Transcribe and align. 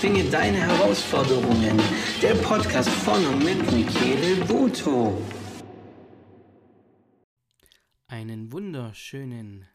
Bezwinge 0.00 0.30
deine 0.30 0.56
Herausforderungen. 0.56 1.78
Der 2.22 2.34
Podcast 2.36 2.88
von 2.88 3.22
und 3.26 3.44
mit 3.44 3.70
Michele 3.70 4.42
Buto. 4.46 5.20
Einen 8.06 8.50
wunderschönen 8.50 9.68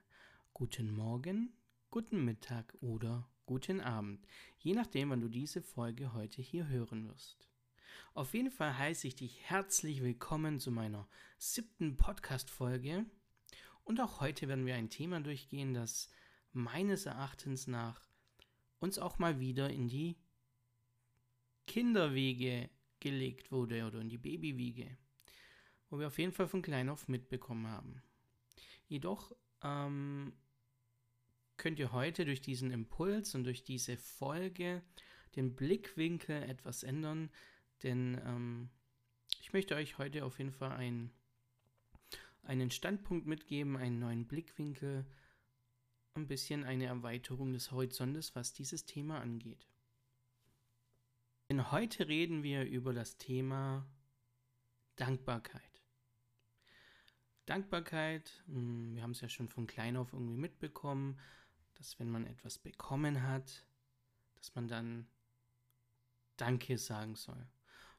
guten 0.52 0.92
Morgen, 0.96 1.54
guten 1.92 2.26
Mittag 2.26 2.76
oder 2.82 3.30
guten 3.46 3.82
Abend, 3.82 4.26
je 4.58 4.74
nachdem, 4.74 5.12
wann 5.12 5.22
du 5.22 5.28
diese 5.28 5.62
Folge 5.62 6.14
heute 6.14 6.42
hier 6.42 6.70
hören 6.70 7.08
wirst. 7.08 7.48
Auf 8.16 8.34
jeden 8.34 8.50
Fall 8.50 8.76
heiße 8.80 9.08
ich 9.08 9.16
dich 9.16 9.42
herzlich 9.44 10.02
willkommen 10.02 10.60
zu 10.60 10.72
meiner 10.72 11.08
siebten 11.38 11.98
Podcast-Folge. 11.98 13.06
Und 13.84 14.02
auch 14.02 14.22
heute 14.22 14.48
werden 14.48 14.66
wir 14.66 14.74
ein 14.74 14.90
Thema 14.90 15.20
durchgehen, 15.20 15.76
das 15.76 16.10
meines 16.52 17.06
Erachtens 17.06 17.68
nach 17.68 18.05
uns 18.86 19.00
auch 19.00 19.20
mal 19.20 19.40
wieder 19.40 19.70
in 19.70 19.88
die 19.90 20.16
Kinderwiege 21.68 22.70
gelegt 23.00 23.52
wurde 23.52 23.86
oder 23.86 24.00
in 24.00 24.10
die 24.10 24.18
Babywiege, 24.18 24.98
wo 25.90 26.00
wir 26.00 26.08
auf 26.08 26.20
jeden 26.20 26.32
Fall 26.32 26.48
von 26.48 26.62
klein 26.62 26.90
auf 26.90 27.08
mitbekommen 27.08 27.68
haben. 27.68 28.02
Jedoch 28.88 29.36
ähm, 29.64 30.34
könnt 31.58 31.80
ihr 31.80 31.92
heute 31.92 32.26
durch 32.26 32.42
diesen 32.42 32.72
Impuls 32.72 33.34
und 33.34 33.44
durch 33.44 33.64
diese 33.64 33.98
Folge 33.98 34.84
den 35.36 35.56
Blickwinkel 35.56 36.44
etwas 36.44 36.84
ändern, 36.84 37.32
denn 37.82 38.22
ähm, 38.24 38.70
ich 39.42 39.52
möchte 39.52 39.76
euch 39.76 39.98
heute 39.98 40.24
auf 40.26 40.38
jeden 40.38 40.52
Fall 40.52 40.72
ein, 40.72 41.12
einen 42.44 42.70
Standpunkt 42.70 43.26
mitgeben, 43.26 43.78
einen 43.78 44.00
neuen 44.00 44.28
Blickwinkel, 44.28 45.06
ein 46.16 46.28
bisschen 46.28 46.64
eine 46.64 46.86
Erweiterung 46.86 47.54
des 47.54 47.72
Horizontes, 47.72 48.36
was 48.36 48.54
dieses 48.54 48.86
Thema 48.86 49.20
angeht. 49.20 49.68
Denn 51.50 51.72
heute 51.72 52.08
reden 52.08 52.42
wir 52.42 52.64
über 52.66 52.94
das 52.94 53.18
Thema 53.18 53.86
Dankbarkeit. 54.96 55.84
Dankbarkeit, 57.46 58.44
hm, 58.48 58.96
wir 58.96 59.04
haben 59.04 59.12
es 59.12 59.22
ja 59.22 59.30
schon 59.30 59.50
von 59.50 59.68
klein 59.68 59.98
auf 59.98 60.14
irgendwie 60.14 60.38
mitbekommen, 60.38 61.20
dass 61.76 62.00
wenn 62.00 62.10
man 62.10 62.26
etwas 62.26 62.58
bekommen 62.58 63.22
hat, 63.22 63.66
dass 64.36 64.56
man 64.56 64.68
dann 64.68 65.08
Danke 66.38 66.78
sagen 66.78 67.16
soll. 67.16 67.48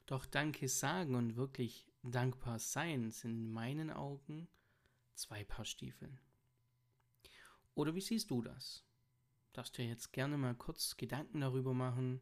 Doch 0.07 0.25
Danke 0.25 0.67
sagen 0.67 1.15
und 1.15 1.35
wirklich 1.35 1.87
dankbar 2.01 2.59
sein 2.59 3.11
sind 3.11 3.31
in 3.31 3.51
meinen 3.51 3.91
Augen 3.91 4.47
zwei 5.13 5.43
Paar 5.43 5.65
Stiefeln. 5.65 6.19
Oder 7.77 7.93
wie 7.93 8.01
siehst 8.01 8.31
du 8.31 8.41
das? 8.41 8.83
Darfst 9.53 9.77
du 9.77 9.83
jetzt 9.83 10.11
gerne 10.11 10.35
mal 10.35 10.55
kurz 10.55 10.97
Gedanken 10.97 11.41
darüber 11.41 11.75
machen. 11.75 12.19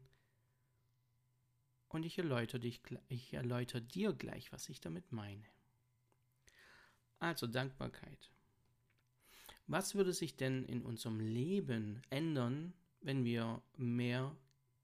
Und 1.88 2.02
ich 2.02 2.18
erläutere, 2.18 2.60
dich, 2.60 2.82
ich 3.08 3.32
erläutere 3.32 3.80
dir 3.80 4.12
gleich, 4.12 4.52
was 4.52 4.68
ich 4.68 4.82
damit 4.82 5.12
meine. 5.12 5.46
Also 7.20 7.46
Dankbarkeit. 7.46 8.30
Was 9.66 9.94
würde 9.94 10.12
sich 10.12 10.36
denn 10.36 10.66
in 10.66 10.82
unserem 10.82 11.20
Leben 11.20 12.02
ändern, 12.10 12.74
wenn 13.00 13.24
wir 13.24 13.62
mehr 13.78 14.36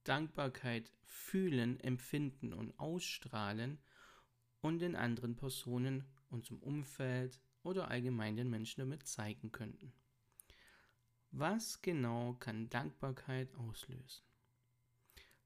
Dankbarkeit 0.05 0.91
fühlen, 1.05 1.81
empfinden 1.81 2.55
und 2.55 2.79
ausstrahlen 2.79 3.79
und 4.63 4.79
den 4.79 4.97
anderen 4.97 5.37
Personen, 5.37 6.07
unserem 6.31 6.61
Umfeld 6.61 7.43
oder 7.63 7.89
allgemein 7.89 8.37
den 8.37 8.49
Menschen 8.49 8.81
damit 8.81 9.07
zeigen 9.07 9.53
könnten? 9.53 9.93
Was 11.35 11.81
genau 11.81 12.35
kann 12.35 12.69
Dankbarkeit 12.69 13.55
auslösen? 13.55 14.23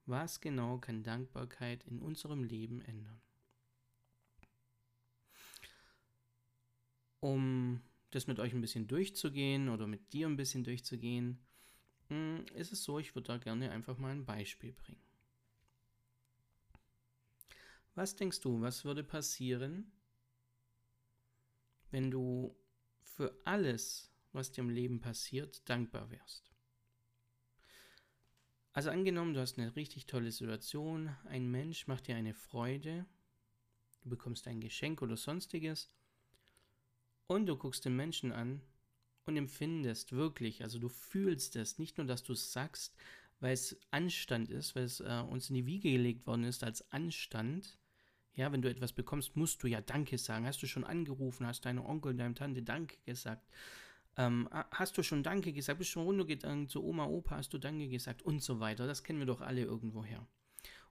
Was 0.04 0.40
genau 0.40 0.78
kann 0.78 1.04
Dankbarkeit 1.04 1.84
in 1.84 2.02
unserem 2.02 2.42
Leben 2.42 2.80
ändern? 2.82 3.20
Um 7.20 7.82
das 8.10 8.26
mit 8.26 8.40
euch 8.40 8.52
ein 8.52 8.60
bisschen 8.60 8.88
durchzugehen 8.88 9.68
oder 9.68 9.86
mit 9.86 10.12
dir 10.12 10.26
ein 10.26 10.36
bisschen 10.36 10.64
durchzugehen, 10.64 11.38
hm, 12.08 12.44
ist 12.54 12.72
es 12.72 12.82
so, 12.82 12.98
ich 12.98 13.14
würde 13.14 13.28
da 13.28 13.38
gerne 13.38 13.70
einfach 13.70 13.96
mal 13.96 14.10
ein 14.10 14.24
Beispiel 14.24 14.72
bringen. 14.72 15.00
Was 17.94 18.16
denkst 18.16 18.40
du, 18.40 18.60
was 18.60 18.84
würde 18.84 19.04
passieren, 19.04 19.92
wenn 21.92 22.10
du 22.10 22.56
für 23.02 23.40
alles, 23.44 24.12
was 24.36 24.52
dir 24.52 24.62
im 24.62 24.70
Leben 24.70 25.00
passiert, 25.00 25.68
dankbar 25.68 26.10
wärst. 26.10 26.52
Also 28.72 28.90
angenommen, 28.90 29.32
du 29.32 29.40
hast 29.40 29.58
eine 29.58 29.74
richtig 29.74 30.06
tolle 30.06 30.30
Situation, 30.30 31.08
ein 31.24 31.50
Mensch 31.50 31.86
macht 31.86 32.06
dir 32.08 32.16
eine 32.16 32.34
Freude, 32.34 33.06
du 34.02 34.10
bekommst 34.10 34.46
ein 34.46 34.60
Geschenk 34.60 35.00
oder 35.00 35.16
sonstiges 35.16 35.90
und 37.26 37.46
du 37.46 37.56
guckst 37.56 37.86
den 37.86 37.96
Menschen 37.96 38.32
an 38.32 38.60
und 39.24 39.36
empfindest 39.36 40.12
wirklich, 40.12 40.62
also 40.62 40.78
du 40.78 40.90
fühlst 40.90 41.56
es, 41.56 41.78
nicht 41.78 41.96
nur, 41.96 42.06
dass 42.06 42.22
du 42.22 42.34
es 42.34 42.52
sagst, 42.52 42.94
weil 43.40 43.54
es 43.54 43.78
Anstand 43.90 44.50
ist, 44.50 44.76
weil 44.76 44.84
es 44.84 45.00
äh, 45.00 45.24
uns 45.26 45.48
in 45.48 45.54
die 45.54 45.66
Wiege 45.66 45.90
gelegt 45.90 46.26
worden 46.26 46.44
ist 46.44 46.62
als 46.62 46.90
Anstand. 46.92 47.78
Ja, 48.34 48.52
wenn 48.52 48.62
du 48.62 48.70
etwas 48.70 48.92
bekommst, 48.92 49.36
musst 49.36 49.62
du 49.62 49.66
ja 49.66 49.80
Danke 49.80 50.18
sagen. 50.18 50.46
Hast 50.46 50.62
du 50.62 50.66
schon 50.66 50.84
angerufen, 50.84 51.46
hast 51.46 51.64
deinem 51.64 51.84
Onkel, 51.84 52.14
deinem 52.14 52.34
Tante 52.34 52.62
Danke 52.62 52.98
gesagt. 53.04 53.50
Ähm, 54.16 54.48
hast 54.50 54.96
du 54.96 55.02
schon 55.02 55.22
Danke 55.22 55.52
gesagt? 55.52 55.78
Bist 55.78 55.90
du 55.90 55.94
schon 55.94 56.04
runtergegangen 56.04 56.68
zu 56.68 56.82
Oma, 56.82 57.04
Opa? 57.06 57.36
Hast 57.36 57.52
du 57.52 57.58
Danke 57.58 57.88
gesagt? 57.88 58.22
Und 58.22 58.42
so 58.42 58.60
weiter. 58.60 58.86
Das 58.86 59.04
kennen 59.04 59.18
wir 59.18 59.26
doch 59.26 59.40
alle 59.40 59.62
irgendwoher. 59.62 60.26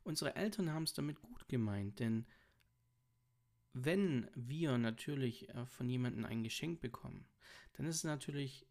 Unsere 0.03 0.36
Eltern 0.36 0.72
haben 0.72 0.84
es 0.84 0.94
damit 0.94 1.19
gut 1.19 1.47
gemeint, 1.47 2.00
denn 2.00 2.28
wenn 3.74 4.30
wir 4.35 4.78
natürlich 4.78 5.50
äh, 5.50 5.66
von 5.66 5.90
jemandem 5.90 6.25
ein 6.25 6.44
Geschenk 6.44 6.80
bekommen, 6.80 7.28
dann 7.74 7.88
ist 7.88 7.97
es 7.97 8.03
natürlich, 8.03 8.68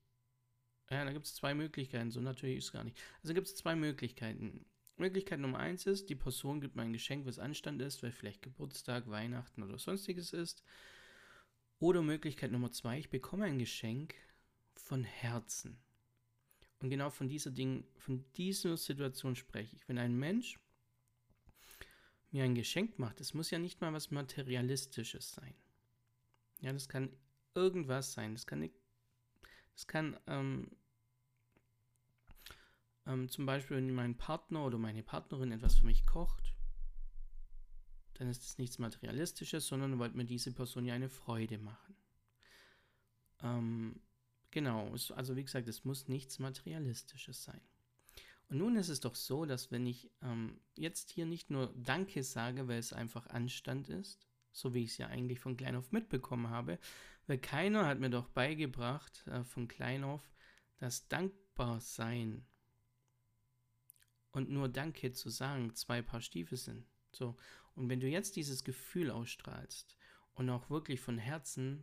ja, 0.91 1.04
da 1.04 1.12
gibt 1.12 1.26
es 1.26 1.34
zwei 1.34 1.54
Möglichkeiten, 1.54 2.10
so 2.10 2.20
natürlich 2.20 2.59
ist 2.59 2.66
es 2.66 2.72
gar 2.72 2.84
nicht. 2.84 2.97
Also 3.22 3.34
gibt 3.34 3.48
es 3.48 3.56
zwei 3.56 3.75
Möglichkeiten. 3.75 4.64
Möglichkeit 4.97 5.41
Nummer 5.41 5.59
eins 5.59 5.87
ist, 5.87 6.09
die 6.09 6.14
Person 6.14 6.60
gibt 6.60 6.76
mir 6.76 6.82
ein 6.82 6.93
Geschenk, 6.93 7.26
was 7.26 7.41
Anstand 7.41 7.82
ist, 7.82 8.03
weil 8.03 8.12
vielleicht 8.12 8.43
Geburtstag, 8.43 9.09
Weihnachten 9.10 9.62
oder 9.62 9.76
sonstiges 9.76 10.32
ist. 10.32 10.62
Oder 11.81 12.00
Möglichkeit 12.00 12.53
Nummer 12.53 12.70
zwei, 12.70 12.98
ich 12.98 13.10
bekomme 13.10 13.44
ein 13.44 13.59
Geschenk, 13.59 14.14
von 14.76 15.04
Herzen. 15.04 15.78
Und 16.80 16.90
genau 16.90 17.10
von 17.10 17.28
dieser 17.28 17.50
Ding, 17.50 17.86
von 17.96 18.24
dieser 18.36 18.76
Situation 18.76 19.36
spreche 19.36 19.74
ich. 19.74 19.88
Wenn 19.88 19.98
ein 19.98 20.16
Mensch 20.18 20.58
mir 22.30 22.44
ein 22.44 22.54
Geschenk 22.54 22.98
macht, 22.98 23.20
es 23.20 23.32
muss 23.32 23.50
ja 23.50 23.58
nicht 23.58 23.80
mal 23.80 23.92
was 23.92 24.10
Materialistisches 24.10 25.32
sein. 25.32 25.54
Ja, 26.60 26.72
das 26.72 26.88
kann 26.88 27.10
irgendwas 27.54 28.12
sein. 28.12 28.34
Das 28.34 28.46
kann, 28.46 28.68
das 29.74 29.86
kann 29.86 30.18
ähm, 30.26 30.70
ähm, 33.06 33.28
zum 33.28 33.46
Beispiel, 33.46 33.76
wenn 33.76 33.94
mein 33.94 34.16
Partner 34.16 34.64
oder 34.64 34.78
meine 34.78 35.02
Partnerin 35.02 35.52
etwas 35.52 35.76
für 35.76 35.86
mich 35.86 36.06
kocht, 36.06 36.54
dann 38.14 38.28
ist 38.28 38.42
es 38.42 38.58
nichts 38.58 38.78
Materialistisches, 38.78 39.66
sondern 39.66 39.98
wollte 39.98 40.16
mir 40.16 40.24
diese 40.24 40.52
Person 40.52 40.86
ja 40.86 40.94
eine 40.94 41.08
Freude 41.08 41.58
machen. 41.58 41.96
Ähm, 43.42 44.00
Genau, 44.54 44.92
also 45.16 45.34
wie 45.34 45.42
gesagt, 45.42 45.66
es 45.66 45.84
muss 45.84 46.06
nichts 46.06 46.38
Materialistisches 46.38 47.43
sein. 47.43 47.61
Und 48.49 48.58
nun 48.58 48.76
ist 48.76 48.88
es 48.88 49.00
doch 49.00 49.17
so, 49.17 49.46
dass 49.46 49.73
wenn 49.73 49.84
ich 49.84 50.12
ähm, 50.23 50.61
jetzt 50.76 51.11
hier 51.11 51.26
nicht 51.26 51.50
nur 51.50 51.75
Danke 51.76 52.23
sage, 52.23 52.69
weil 52.69 52.78
es 52.78 52.93
einfach 52.93 53.26
Anstand 53.26 53.88
ist, 53.88 54.28
so 54.52 54.73
wie 54.73 54.84
ich 54.84 54.93
es 54.93 54.99
ja 54.99 55.08
eigentlich 55.08 55.40
von 55.40 55.56
klein 55.56 55.75
auf 55.75 55.90
mitbekommen 55.90 56.50
habe, 56.50 56.78
weil 57.26 57.38
keiner 57.38 57.84
hat 57.84 57.99
mir 57.99 58.11
doch 58.11 58.28
beigebracht 58.28 59.26
äh, 59.26 59.43
von 59.43 59.67
klein 59.67 60.05
auf, 60.05 60.23
dass 60.76 61.08
dankbar 61.08 61.81
sein 61.81 62.46
und 64.31 64.50
nur 64.50 64.69
Danke 64.69 65.11
zu 65.11 65.31
sagen 65.31 65.75
zwei 65.75 66.00
Paar 66.00 66.20
Stiefel 66.20 66.58
sind. 66.58 66.87
So, 67.11 67.37
und 67.75 67.88
wenn 67.88 67.99
du 67.99 68.06
jetzt 68.06 68.37
dieses 68.37 68.62
Gefühl 68.62 69.11
ausstrahlst 69.11 69.96
und 70.34 70.49
auch 70.49 70.70
wirklich 70.70 71.00
von 71.00 71.19
Herzen 71.19 71.82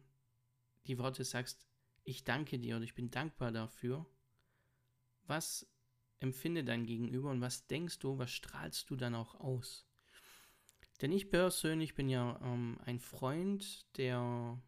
die 0.88 0.98
Worte 0.98 1.26
sagst, 1.26 1.68
ich 2.04 2.24
danke 2.24 2.60
dir 2.60 2.78
und 2.78 2.84
ich 2.84 2.94
bin 2.94 3.12
dankbar 3.12 3.52
dafür. 3.52 4.06
Was 5.28 5.68
empfindet 6.20 6.68
dein 6.68 6.86
Gegenüber 6.86 7.32
und 7.32 7.42
was 7.42 7.68
denkst 7.68 8.00
du, 8.00 8.18
was 8.18 8.32
strahlst 8.32 8.90
du 8.90 8.96
dann 8.96 9.16
auch 9.16 9.36
aus? 9.36 9.88
Denn 11.02 11.12
ich 11.12 11.30
persönlich 11.30 11.96
bin 11.96 12.10
ja 12.10 12.40
ähm, 12.44 12.80
ein 12.86 13.00
Freund, 13.00 13.86
der 13.98 14.62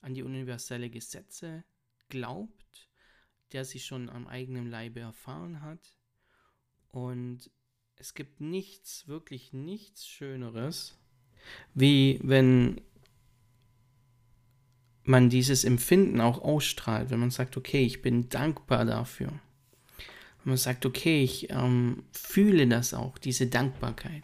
an 0.00 0.14
die 0.14 0.22
universelle 0.22 0.90
Gesetze 0.90 1.64
glaubt, 2.08 2.88
der 3.52 3.64
sie 3.64 3.80
schon 3.80 4.08
am 4.08 4.28
eigenen 4.28 4.70
Leibe 4.70 5.00
erfahren 5.00 5.60
hat. 5.60 5.96
Und 6.88 7.50
es 7.96 8.14
gibt 8.14 8.40
nichts, 8.40 9.08
wirklich 9.08 9.52
nichts 9.52 10.06
Schöneres, 10.06 10.98
wie 11.74 12.20
wenn 12.22 12.80
man 15.10 15.28
dieses 15.28 15.64
Empfinden 15.64 16.20
auch 16.20 16.42
ausstrahlt, 16.42 17.10
wenn 17.10 17.20
man 17.20 17.30
sagt, 17.30 17.56
okay, 17.56 17.84
ich 17.84 18.00
bin 18.00 18.28
dankbar 18.28 18.84
dafür. 18.84 19.28
Wenn 19.28 20.52
man 20.52 20.56
sagt, 20.56 20.86
okay, 20.86 21.22
ich 21.22 21.50
ähm, 21.50 22.04
fühle 22.12 22.66
das 22.66 22.94
auch, 22.94 23.18
diese 23.18 23.48
Dankbarkeit. 23.48 24.22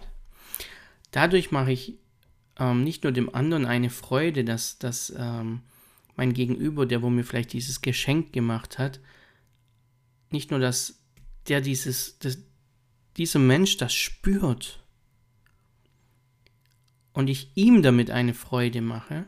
Dadurch 1.11 1.51
mache 1.51 1.73
ich 1.73 1.99
ähm, 2.59 2.85
nicht 2.85 3.03
nur 3.03 3.13
dem 3.13 3.35
anderen 3.35 3.67
eine 3.67 3.91
Freude, 3.91 4.45
dass, 4.45 4.79
dass 4.79 5.13
ähm, 5.17 5.61
mein 6.15 6.33
Gegenüber, 6.33 6.87
der 6.87 7.03
wo 7.03 7.11
mir 7.11 7.25
vielleicht 7.25 7.53
dieses 7.53 7.83
Geschenk 7.83 8.33
gemacht 8.33 8.79
hat, 8.79 9.01
nicht 10.31 10.51
nur, 10.51 10.61
dass 10.61 11.01
der 11.49 11.61
dieses, 11.61 12.19
das, 12.19 12.39
dieser 13.17 13.39
Mensch 13.39 13.77
das 13.77 13.93
spürt 13.93 14.83
und 17.13 17.29
ich 17.29 17.51
ihm 17.55 17.83
damit 17.83 18.11
eine 18.11 18.35
Freude 18.35 18.81
mache 18.81 19.27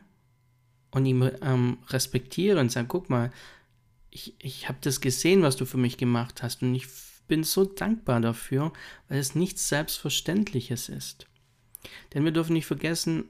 und 0.90 1.06
ihm 1.06 1.30
ähm, 1.42 1.78
respektiere 1.88 2.60
und 2.60 2.72
sage, 2.72 2.88
guck 2.88 3.10
mal, 3.10 3.32
ich, 4.10 4.34
ich 4.38 4.68
habe 4.68 4.78
das 4.80 5.00
gesehen, 5.00 5.42
was 5.42 5.56
du 5.56 5.66
für 5.66 5.76
mich 5.76 5.96
gemacht 5.96 6.42
hast 6.42 6.62
und 6.62 6.74
ich 6.74 6.86
bin 7.28 7.44
so 7.44 7.64
dankbar 7.64 8.20
dafür, 8.20 8.72
weil 9.08 9.18
es 9.18 9.34
nichts 9.34 9.68
Selbstverständliches 9.68 10.88
ist. 10.88 11.26
Denn 12.12 12.24
wir 12.24 12.32
dürfen 12.32 12.54
nicht 12.54 12.66
vergessen, 12.66 13.24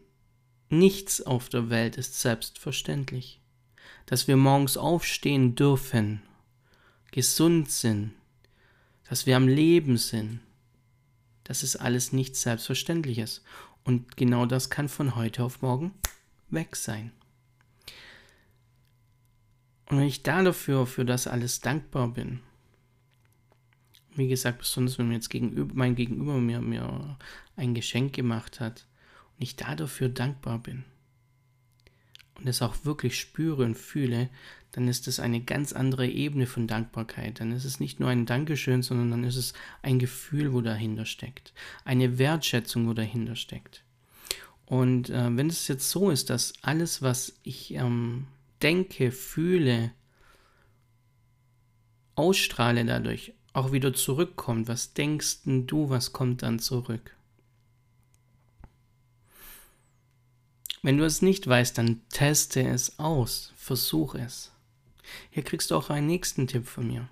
nichts 0.70 1.20
auf 1.20 1.48
der 1.48 1.68
Welt 1.68 1.96
ist 1.96 2.20
selbstverständlich. 2.20 3.40
Dass 4.06 4.28
wir 4.28 4.36
morgens 4.36 4.76
aufstehen 4.76 5.54
dürfen, 5.54 6.22
gesund 7.10 7.70
sind, 7.70 8.12
dass 9.08 9.26
wir 9.26 9.36
am 9.36 9.48
Leben 9.48 9.96
sind, 9.96 10.40
das 11.44 11.62
ist 11.62 11.76
alles 11.76 12.12
nichts 12.12 12.42
Selbstverständliches. 12.42 13.42
Und 13.82 14.16
genau 14.16 14.44
das 14.44 14.68
kann 14.68 14.88
von 14.88 15.16
heute 15.16 15.42
auf 15.42 15.62
morgen 15.62 15.94
weg 16.50 16.76
sein. 16.76 17.10
Und 19.88 19.98
wenn 19.98 20.06
ich 20.06 20.22
da 20.22 20.42
dafür, 20.42 20.86
für 20.86 21.04
das 21.04 21.26
alles 21.26 21.60
dankbar 21.60 22.08
bin, 22.08 22.40
wie 24.14 24.28
gesagt, 24.28 24.58
besonders 24.58 24.98
wenn 24.98 25.08
mir 25.08 25.14
jetzt 25.14 25.30
gegenüber, 25.30 25.72
mein 25.74 25.94
Gegenüber 25.94 26.34
mir, 26.34 26.60
mir 26.60 27.16
ein 27.56 27.74
Geschenk 27.74 28.12
gemacht 28.12 28.60
hat 28.60 28.86
und 29.36 29.42
ich 29.44 29.56
da 29.56 29.74
dafür 29.74 30.08
dankbar 30.08 30.58
bin 30.58 30.84
und 32.34 32.46
es 32.46 32.60
auch 32.62 32.84
wirklich 32.84 33.18
spüre 33.18 33.64
und 33.64 33.76
fühle, 33.76 34.28
dann 34.72 34.88
ist 34.88 35.08
es 35.08 35.20
eine 35.20 35.40
ganz 35.40 35.72
andere 35.72 36.06
Ebene 36.06 36.46
von 36.46 36.66
Dankbarkeit. 36.66 37.40
Dann 37.40 37.52
ist 37.52 37.64
es 37.64 37.80
nicht 37.80 38.00
nur 38.00 38.10
ein 38.10 38.26
Dankeschön, 38.26 38.82
sondern 38.82 39.10
dann 39.10 39.24
ist 39.24 39.36
es 39.36 39.54
ein 39.82 39.98
Gefühl, 39.98 40.52
wo 40.52 40.60
dahinter 40.60 41.06
steckt. 41.06 41.54
Eine 41.84 42.18
Wertschätzung, 42.18 42.86
wo 42.86 42.92
dahinter 42.92 43.34
steckt. 43.34 43.82
Und 44.66 45.08
äh, 45.08 45.34
wenn 45.36 45.48
es 45.48 45.66
jetzt 45.68 45.88
so 45.90 46.10
ist, 46.10 46.28
dass 46.28 46.52
alles, 46.60 47.00
was 47.00 47.38
ich 47.42 47.72
ähm, 47.74 48.26
denke, 48.62 49.12
fühle, 49.12 49.92
ausstrahle 52.14 52.84
dadurch, 52.84 53.32
auch 53.52 53.72
wieder 53.72 53.94
zurückkommt, 53.94 54.68
was 54.68 54.94
denkst 54.94 55.38
du, 55.44 55.90
was 55.90 56.12
kommt 56.12 56.42
dann 56.42 56.58
zurück? 56.58 57.14
Wenn 60.82 60.96
du 60.96 61.04
es 61.04 61.22
nicht 61.22 61.46
weißt, 61.46 61.76
dann 61.76 62.00
teste 62.08 62.66
es 62.66 62.98
aus, 62.98 63.52
versuch 63.56 64.14
es. 64.14 64.52
Hier 65.30 65.42
kriegst 65.42 65.70
du 65.70 65.76
auch 65.76 65.90
einen 65.90 66.06
nächsten 66.06 66.46
Tipp 66.46 66.66
von 66.66 66.86
mir. 66.86 67.08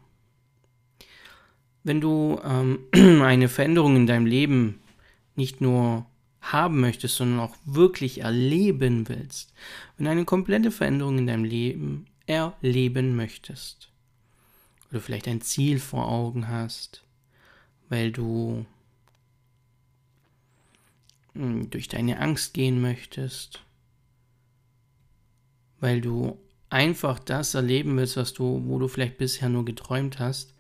Wenn 1.83 2.01
du 2.01 2.41
ähm, 2.45 2.81
eine 3.23 3.49
Veränderung 3.49 3.97
in 3.97 4.07
deinem 4.07 4.27
Leben 4.27 4.81
nicht 5.35 5.61
nur 5.61 6.07
haben 6.53 6.81
möchtest, 6.81 7.17
sondern 7.17 7.41
auch 7.41 7.57
wirklich 7.65 8.21
erleben 8.23 9.09
willst, 9.09 9.53
wenn 9.97 10.07
du 10.07 10.11
eine 10.11 10.25
komplette 10.25 10.71
Veränderung 10.71 11.19
in 11.19 11.27
deinem 11.27 11.45
Leben 11.45 12.07
erleben 12.27 13.17
möchtest, 13.17 13.91
oder 14.91 15.01
vielleicht 15.01 15.29
ein 15.29 15.41
Ziel 15.41 15.79
vor 15.79 16.09
Augen 16.09 16.49
hast, 16.49 17.03
weil 17.89 18.13
du 18.13 18.65
hm, 21.35 21.71
durch 21.71 21.89
deine 21.89 22.21
Angst 22.21 22.55
gehen 22.55 22.81
möchtest, 22.81 23.63
weil 25.81 26.01
du 26.01 26.39
einfach 26.71 27.19
das 27.19 27.55
erleben 27.55 27.97
willst, 27.97 28.17
was 28.17 28.33
du, 28.33 28.63
wo 28.67 28.79
du 28.79 28.89
vielleicht 28.89 29.19
bisher 29.19 29.49
nur 29.49 29.65
geträumt 29.65 30.19
hast, 30.19 30.55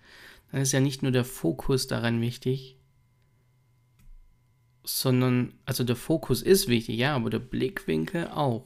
dann 0.52 0.60
ist 0.60 0.72
ja 0.72 0.80
nicht 0.80 1.02
nur 1.02 1.12
der 1.12 1.24
Fokus 1.24 1.86
daran 1.86 2.20
wichtig, 2.20 2.75
sondern, 4.86 5.52
also 5.64 5.84
der 5.84 5.96
Fokus 5.96 6.42
ist 6.42 6.68
wichtig, 6.68 6.96
ja, 6.96 7.14
aber 7.14 7.28
der 7.28 7.40
Blickwinkel 7.40 8.28
auch. 8.28 8.64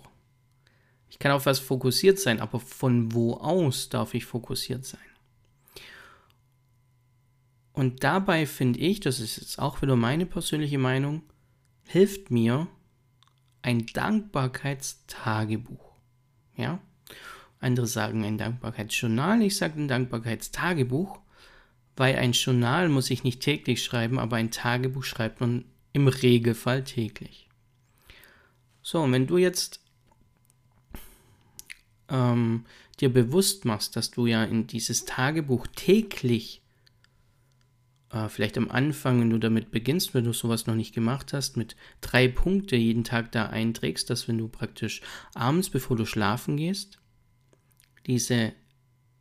Ich 1.08 1.18
kann 1.18 1.32
auf 1.32 1.46
was 1.46 1.58
fokussiert 1.58 2.18
sein, 2.18 2.40
aber 2.40 2.60
von 2.60 3.12
wo 3.12 3.34
aus 3.34 3.88
darf 3.88 4.14
ich 4.14 4.26
fokussiert 4.26 4.84
sein? 4.84 5.00
Und 7.72 8.04
dabei 8.04 8.46
finde 8.46 8.80
ich, 8.80 9.00
das 9.00 9.20
ist 9.20 9.38
jetzt 9.38 9.58
auch 9.58 9.82
wieder 9.82 9.96
meine 9.96 10.26
persönliche 10.26 10.78
Meinung, 10.78 11.22
hilft 11.84 12.30
mir 12.30 12.68
ein 13.62 13.86
Dankbarkeitstagebuch. 13.86 15.94
Ja? 16.56 16.80
Andere 17.58 17.86
sagen 17.86 18.24
ein 18.24 18.38
Dankbarkeitsjournal, 18.38 19.42
ich 19.42 19.56
sage 19.56 19.80
ein 19.80 19.88
Dankbarkeitstagebuch, 19.88 21.18
weil 21.96 22.16
ein 22.16 22.32
Journal 22.32 22.88
muss 22.88 23.10
ich 23.10 23.24
nicht 23.24 23.40
täglich 23.40 23.82
schreiben, 23.82 24.18
aber 24.18 24.36
ein 24.36 24.50
Tagebuch 24.50 25.04
schreibt 25.04 25.40
man 25.40 25.64
im 25.92 26.08
Regelfall 26.08 26.84
täglich. 26.84 27.48
So, 28.82 29.00
und 29.00 29.12
wenn 29.12 29.26
du 29.26 29.36
jetzt 29.36 29.80
ähm, 32.08 32.64
dir 33.00 33.12
bewusst 33.12 33.64
machst, 33.64 33.96
dass 33.96 34.10
du 34.10 34.26
ja 34.26 34.44
in 34.44 34.66
dieses 34.66 35.04
Tagebuch 35.04 35.66
täglich, 35.68 36.62
äh, 38.10 38.28
vielleicht 38.28 38.58
am 38.58 38.70
Anfang, 38.70 39.20
wenn 39.20 39.30
du 39.30 39.38
damit 39.38 39.70
beginnst, 39.70 40.14
wenn 40.14 40.24
du 40.24 40.32
sowas 40.32 40.66
noch 40.66 40.74
nicht 40.74 40.94
gemacht 40.94 41.32
hast, 41.32 41.56
mit 41.56 41.76
drei 42.00 42.28
Punkte 42.28 42.76
jeden 42.76 43.04
Tag 43.04 43.32
da 43.32 43.46
einträgst, 43.46 44.10
dass 44.10 44.28
wenn 44.28 44.38
du 44.38 44.48
praktisch 44.48 45.02
abends, 45.34 45.70
bevor 45.70 45.96
du 45.96 46.06
schlafen 46.06 46.56
gehst, 46.56 46.98
diese 48.06 48.52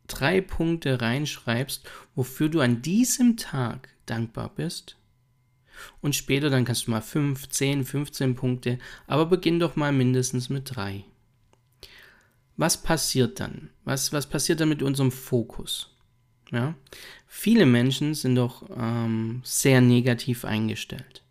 drei 0.06 0.40
Punkte 0.40 1.00
reinschreibst, 1.00 1.88
wofür 2.14 2.48
du 2.48 2.60
an 2.60 2.82
diesem 2.82 3.36
Tag 3.36 3.88
dankbar 4.06 4.52
bist. 4.54 4.96
Und 6.00 6.14
später 6.14 6.50
dann 6.50 6.64
kannst 6.64 6.86
du 6.86 6.90
mal 6.90 7.00
5, 7.00 7.48
10, 7.48 7.84
15 7.84 8.34
Punkte, 8.34 8.78
aber 9.06 9.26
beginn 9.26 9.60
doch 9.60 9.76
mal 9.76 9.92
mindestens 9.92 10.48
mit 10.50 10.76
drei. 10.76 11.04
Was 12.56 12.82
passiert 12.82 13.40
dann? 13.40 13.70
Was, 13.84 14.12
was 14.12 14.28
passiert 14.28 14.60
dann 14.60 14.68
mit 14.68 14.82
unserem 14.82 15.10
Fokus? 15.10 15.94
Ja? 16.50 16.74
Viele 17.26 17.64
Menschen 17.64 18.14
sind 18.14 18.34
doch 18.34 18.68
ähm, 18.76 19.40
sehr 19.44 19.80
negativ 19.80 20.44
eingestellt. 20.44 21.22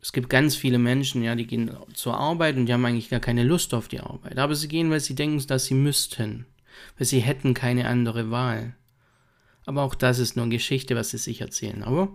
Es 0.00 0.12
gibt 0.12 0.30
ganz 0.30 0.54
viele 0.54 0.78
Menschen, 0.78 1.22
ja, 1.24 1.34
die 1.34 1.48
gehen 1.48 1.70
zur 1.92 2.16
Arbeit 2.16 2.56
und 2.56 2.66
die 2.66 2.72
haben 2.72 2.84
eigentlich 2.84 3.08
gar 3.08 3.18
keine 3.18 3.42
Lust 3.42 3.74
auf 3.74 3.88
die 3.88 3.98
Arbeit. 3.98 4.38
Aber 4.38 4.54
sie 4.54 4.68
gehen, 4.68 4.88
weil 4.88 5.00
sie 5.00 5.16
denken, 5.16 5.44
dass 5.48 5.64
sie 5.64 5.74
müssten, 5.74 6.46
weil 6.96 7.06
sie 7.06 7.18
hätten 7.18 7.54
keine 7.54 7.88
andere 7.88 8.30
Wahl. 8.30 8.76
Aber 9.64 9.82
auch 9.82 9.96
das 9.96 10.20
ist 10.20 10.36
nur 10.36 10.48
Geschichte, 10.48 10.94
was 10.94 11.10
sie 11.10 11.18
sich 11.18 11.40
erzählen. 11.40 11.82
Aber 11.82 12.08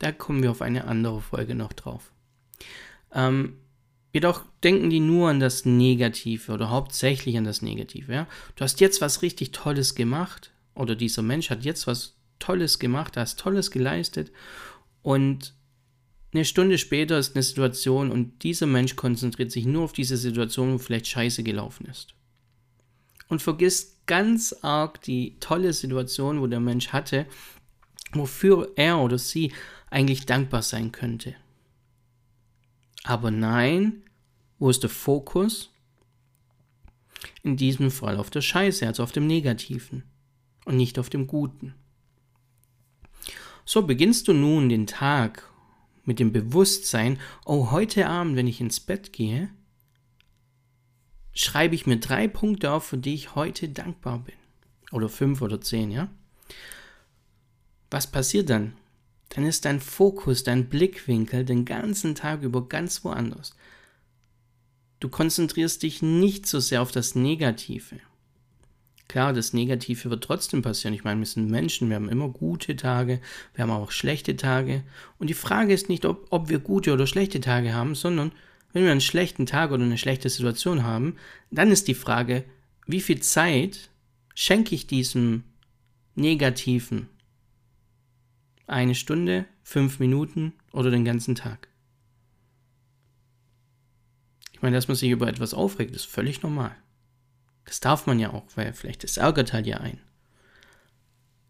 da 0.00 0.12
kommen 0.12 0.42
wir 0.42 0.50
auf 0.50 0.62
eine 0.62 0.84
andere 0.86 1.20
Folge 1.20 1.54
noch 1.54 1.72
drauf. 1.72 2.10
Ähm, 3.12 3.58
jedoch 4.12 4.44
denken 4.64 4.90
die 4.90 4.98
nur 4.98 5.28
an 5.28 5.40
das 5.40 5.64
Negative 5.64 6.52
oder 6.52 6.70
hauptsächlich 6.70 7.36
an 7.36 7.44
das 7.44 7.62
Negative. 7.62 8.12
Ja? 8.12 8.26
Du 8.56 8.64
hast 8.64 8.80
jetzt 8.80 9.00
was 9.00 9.22
richtig 9.22 9.52
Tolles 9.52 9.94
gemacht 9.94 10.50
oder 10.74 10.96
dieser 10.96 11.22
Mensch 11.22 11.50
hat 11.50 11.64
jetzt 11.64 11.86
was 11.86 12.16
Tolles 12.38 12.78
gemacht, 12.78 13.16
hast 13.16 13.38
Tolles 13.38 13.70
geleistet 13.70 14.32
und 15.02 15.54
eine 16.32 16.44
Stunde 16.44 16.78
später 16.78 17.18
ist 17.18 17.34
eine 17.34 17.42
Situation 17.42 18.10
und 18.10 18.42
dieser 18.42 18.66
Mensch 18.66 18.96
konzentriert 18.96 19.50
sich 19.50 19.66
nur 19.66 19.84
auf 19.84 19.92
diese 19.92 20.16
Situation, 20.16 20.74
wo 20.74 20.78
vielleicht 20.78 21.08
Scheiße 21.08 21.42
gelaufen 21.42 21.86
ist. 21.86 22.14
Und 23.28 23.42
vergisst 23.42 24.06
ganz 24.06 24.54
arg 24.62 25.02
die 25.02 25.36
tolle 25.40 25.72
Situation, 25.72 26.40
wo 26.40 26.46
der 26.46 26.60
Mensch 26.60 26.88
hatte, 26.88 27.26
wofür 28.12 28.72
er 28.76 28.98
oder 28.98 29.18
sie 29.18 29.52
eigentlich 29.90 30.26
dankbar 30.26 30.62
sein 30.62 30.92
könnte. 30.92 31.34
Aber 33.04 33.30
nein, 33.30 34.02
wo 34.58 34.70
ist 34.70 34.82
der 34.82 34.90
Fokus? 34.90 35.70
In 37.42 37.56
diesem 37.56 37.90
Fall 37.90 38.16
auf 38.16 38.30
der 38.30 38.40
Scheiße, 38.40 38.86
also 38.86 39.02
auf 39.02 39.12
dem 39.12 39.26
Negativen 39.26 40.04
und 40.64 40.76
nicht 40.76 40.98
auf 40.98 41.10
dem 41.10 41.26
Guten. 41.26 41.74
So 43.64 43.82
beginnst 43.82 44.28
du 44.28 44.32
nun 44.32 44.68
den 44.68 44.86
Tag 44.86 45.48
mit 46.04 46.18
dem 46.18 46.32
Bewusstsein, 46.32 47.18
oh, 47.44 47.70
heute 47.70 48.06
Abend, 48.06 48.36
wenn 48.36 48.46
ich 48.46 48.60
ins 48.60 48.80
Bett 48.80 49.12
gehe, 49.12 49.50
schreibe 51.34 51.74
ich 51.74 51.86
mir 51.86 51.98
drei 51.98 52.26
Punkte 52.28 52.72
auf, 52.72 52.84
für 52.84 52.98
die 52.98 53.14
ich 53.14 53.34
heute 53.34 53.68
dankbar 53.68 54.18
bin. 54.20 54.34
Oder 54.92 55.08
fünf 55.08 55.40
oder 55.40 55.60
zehn, 55.60 55.90
ja? 55.90 56.08
Was 57.90 58.10
passiert 58.10 58.50
dann? 58.50 58.74
Dann 59.30 59.46
ist 59.46 59.64
dein 59.64 59.80
Fokus, 59.80 60.44
dein 60.44 60.68
Blickwinkel 60.68 61.44
den 61.44 61.64
ganzen 61.64 62.14
Tag 62.14 62.42
über 62.42 62.68
ganz 62.68 63.04
woanders. 63.04 63.54
Du 64.98 65.08
konzentrierst 65.08 65.82
dich 65.82 66.02
nicht 66.02 66.46
so 66.46 66.60
sehr 66.60 66.82
auf 66.82 66.92
das 66.92 67.14
Negative. 67.14 68.00
Klar, 69.08 69.32
das 69.32 69.52
Negative 69.52 70.10
wird 70.10 70.22
trotzdem 70.22 70.62
passieren. 70.62 70.94
Ich 70.94 71.02
meine, 71.02 71.20
wir 71.20 71.26
sind 71.26 71.50
Menschen, 71.50 71.88
wir 71.88 71.96
haben 71.96 72.08
immer 72.08 72.28
gute 72.28 72.76
Tage, 72.76 73.20
wir 73.54 73.62
haben 73.62 73.70
auch 73.70 73.90
schlechte 73.90 74.36
Tage. 74.36 74.84
Und 75.18 75.30
die 75.30 75.34
Frage 75.34 75.72
ist 75.72 75.88
nicht, 75.88 76.04
ob, 76.04 76.26
ob 76.30 76.48
wir 76.48 76.58
gute 76.58 76.92
oder 76.92 77.06
schlechte 77.06 77.40
Tage 77.40 77.72
haben, 77.72 77.94
sondern 77.94 78.30
wenn 78.72 78.84
wir 78.84 78.92
einen 78.92 79.00
schlechten 79.00 79.46
Tag 79.46 79.72
oder 79.72 79.82
eine 79.82 79.98
schlechte 79.98 80.28
Situation 80.28 80.84
haben, 80.84 81.16
dann 81.50 81.72
ist 81.72 81.88
die 81.88 81.94
Frage, 81.94 82.44
wie 82.86 83.00
viel 83.00 83.20
Zeit 83.20 83.90
schenke 84.34 84.74
ich 84.74 84.86
diesem 84.86 85.44
Negativen? 86.14 87.08
Eine 88.70 88.94
Stunde, 88.94 89.46
fünf 89.64 89.98
Minuten 89.98 90.52
oder 90.70 90.92
den 90.92 91.04
ganzen 91.04 91.34
Tag? 91.34 91.66
Ich 94.52 94.62
meine, 94.62 94.76
dass 94.76 94.86
man 94.86 94.96
sich 94.96 95.10
über 95.10 95.26
etwas 95.26 95.54
aufregt, 95.54 95.92
ist 95.92 96.04
völlig 96.04 96.44
normal. 96.44 96.76
Das 97.64 97.80
darf 97.80 98.06
man 98.06 98.20
ja 98.20 98.32
auch, 98.32 98.46
weil 98.54 98.72
vielleicht 98.72 99.02
das 99.02 99.16
ärgert 99.16 99.52
halt 99.52 99.66
ja 99.66 99.78
ein. 99.78 99.98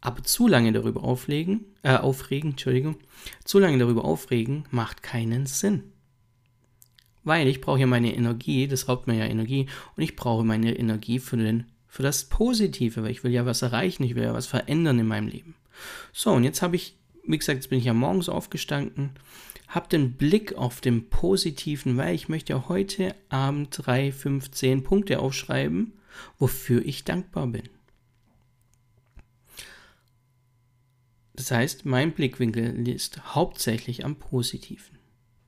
Aber 0.01 0.23
zu 0.23 0.49
lange 0.49 0.73
darüber 0.73 1.05
auflegen, 1.05 1.67
äh, 1.83 1.95
aufregen, 1.95 2.53
Entschuldigung, 2.53 2.97
zu 3.45 3.59
lange 3.59 3.77
darüber 3.77 4.07
aufregen, 4.07 4.65
macht 4.71 5.03
keinen 5.03 5.45
Sinn. 5.45 5.93
Weil 7.23 7.49
ich 7.49 7.61
brauche 7.61 7.81
ja 7.81 7.87
meine 7.87 8.15
Energie, 8.15 8.67
das 8.67 8.89
raubt 8.89 9.07
mir 9.07 9.17
ja 9.17 9.27
Energie, 9.27 9.67
und 9.95 10.03
ich 10.03 10.17
brauche 10.17 10.43
meine 10.43 10.75
Energie 10.75 11.19
für, 11.19 11.37
den, 11.37 11.67
für 11.87 12.03
das 12.03 12.31
Positive, 12.31 13.03
weil 13.03 13.11
ich 13.11 13.25
will 13.25 13.33
ja 13.33 13.45
was 13.45 13.61
erreichen, 13.61 14.05
ich 14.05 14.15
will 14.15 14.23
ja 14.23 14.33
was 14.33 14.47
verändern 14.47 14.99
in 14.99 15.07
meinem 15.07 15.29
Leben. 15.29 15.55
So, 16.15 16.33
und 16.33 16.45
jetzt 16.45 16.63
habe 16.63 16.77
ich, 16.77 16.97
wie 17.31 17.39
gesagt, 17.39 17.57
jetzt 17.57 17.71
bin 17.71 17.79
ich 17.79 17.85
ja 17.85 17.95
morgens 17.95 18.29
aufgestanden, 18.29 19.11
habe 19.69 19.89
den 19.89 20.15
Blick 20.15 20.55
auf 20.55 20.81
den 20.81 21.09
Positiven, 21.09 21.97
weil 21.97 22.15
ich 22.15 22.29
möchte 22.29 22.53
ja 22.53 22.69
heute 22.69 23.15
Abend 23.29 23.69
drei, 23.73 24.13
fünf, 24.13 24.51
zehn 24.51 24.83
Punkte 24.83 25.21
aufschreiben, 25.21 25.93
wofür 26.39 26.85
ich 26.85 27.05
dankbar 27.05 27.47
bin. 27.47 27.69
Das 31.35 31.51
heißt, 31.53 31.87
mein 31.87 32.13
Blickwinkel 32.13 32.87
ist 32.89 33.35
hauptsächlich 33.35 34.05
am 34.05 34.17
Positiven. 34.17 34.99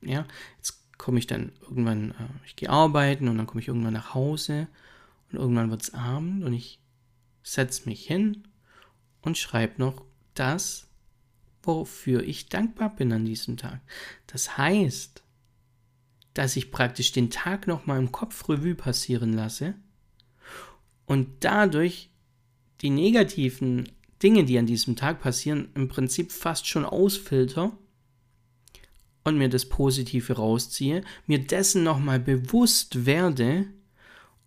Ja, 0.01 0.25
jetzt 0.57 0.97
komme 0.97 1.19
ich 1.19 1.27
dann 1.27 1.51
irgendwann, 1.61 2.11
äh, 2.11 2.45
ich 2.45 2.55
gehe 2.55 2.69
arbeiten 2.69 3.27
und 3.27 3.37
dann 3.37 3.45
komme 3.45 3.61
ich 3.61 3.67
irgendwann 3.67 3.93
nach 3.93 4.13
Hause 4.13 4.67
und 5.31 5.37
irgendwann 5.37 5.69
wird 5.69 5.83
es 5.83 5.93
Abend 5.93 6.43
und 6.43 6.53
ich 6.53 6.79
setze 7.43 7.87
mich 7.89 8.07
hin 8.07 8.47
und 9.21 9.37
schreibe 9.37 9.79
noch 9.79 10.05
das, 10.33 10.87
wofür 11.63 12.23
ich 12.23 12.49
dankbar 12.49 12.95
bin 12.95 13.11
an 13.11 13.25
diesem 13.25 13.57
Tag. 13.57 13.81
Das 14.27 14.57
heißt, 14.57 15.23
dass 16.33 16.55
ich 16.55 16.71
praktisch 16.71 17.11
den 17.11 17.29
Tag 17.29 17.67
nochmal 17.67 17.99
im 17.99 18.11
Kopf 18.11 18.49
Revue 18.49 18.75
passieren 18.75 19.33
lasse 19.33 19.75
und 21.05 21.27
dadurch 21.41 22.09
die 22.81 22.89
negativen 22.89 23.89
Dinge, 24.21 24.45
die 24.45 24.57
an 24.57 24.65
diesem 24.65 24.95
Tag 24.95 25.21
passieren, 25.21 25.69
im 25.75 25.87
Prinzip 25.87 26.31
fast 26.31 26.67
schon 26.67 26.85
ausfilter 26.85 27.77
und 29.23 29.37
mir 29.37 29.49
das 29.49 29.65
Positive 29.69 30.33
rausziehe, 30.33 31.03
mir 31.27 31.39
dessen 31.39 31.83
nochmal 31.83 32.19
bewusst 32.19 33.05
werde 33.05 33.67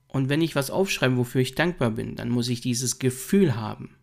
und 0.09 0.29
wenn 0.29 0.41
ich 0.41 0.55
was 0.55 0.71
aufschreibe, 0.71 1.17
wofür 1.17 1.41
ich 1.41 1.55
dankbar 1.55 1.91
bin, 1.91 2.17
dann 2.17 2.31
muss 2.31 2.49
ich 2.49 2.61
dieses 2.61 2.99
Gefühl 2.99 3.57
haben. 3.57 3.96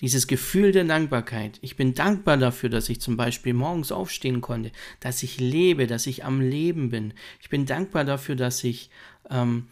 Dieses 0.00 0.26
Gefühl 0.26 0.72
der 0.72 0.84
Dankbarkeit. 0.84 1.58
Ich 1.62 1.76
bin 1.76 1.94
dankbar 1.94 2.36
dafür, 2.36 2.68
dass 2.68 2.88
ich 2.90 3.00
zum 3.00 3.16
Beispiel 3.16 3.54
morgens 3.54 3.92
aufstehen 3.92 4.42
konnte, 4.42 4.70
dass 5.00 5.22
ich 5.22 5.40
lebe, 5.40 5.86
dass 5.86 6.06
ich 6.06 6.24
am 6.24 6.40
Leben 6.40 6.90
bin. 6.90 7.14
Ich 7.40 7.48
bin 7.48 7.64
dankbar 7.64 8.04
dafür, 8.04 8.36
dass 8.36 8.62
ich 8.62 8.90
ähm, 9.30 9.68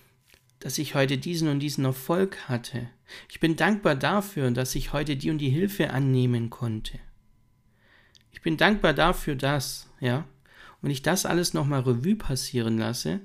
dass 0.64 0.78
ich 0.78 0.94
heute 0.94 1.18
diesen 1.18 1.48
und 1.48 1.60
diesen 1.60 1.84
Erfolg 1.84 2.48
hatte. 2.48 2.88
Ich 3.28 3.38
bin 3.38 3.54
dankbar 3.54 3.94
dafür, 3.94 4.50
dass 4.50 4.74
ich 4.74 4.94
heute 4.94 5.14
die 5.14 5.28
und 5.28 5.36
die 5.36 5.50
Hilfe 5.50 5.90
annehmen 5.90 6.48
konnte. 6.48 6.98
Ich 8.32 8.40
bin 8.40 8.56
dankbar 8.56 8.94
dafür, 8.94 9.34
dass, 9.34 9.90
ja, 10.00 10.24
und 10.80 10.88
ich 10.88 11.02
das 11.02 11.26
alles 11.26 11.52
nochmal 11.52 11.80
Revue 11.80 12.16
passieren 12.16 12.78
lasse, 12.78 13.20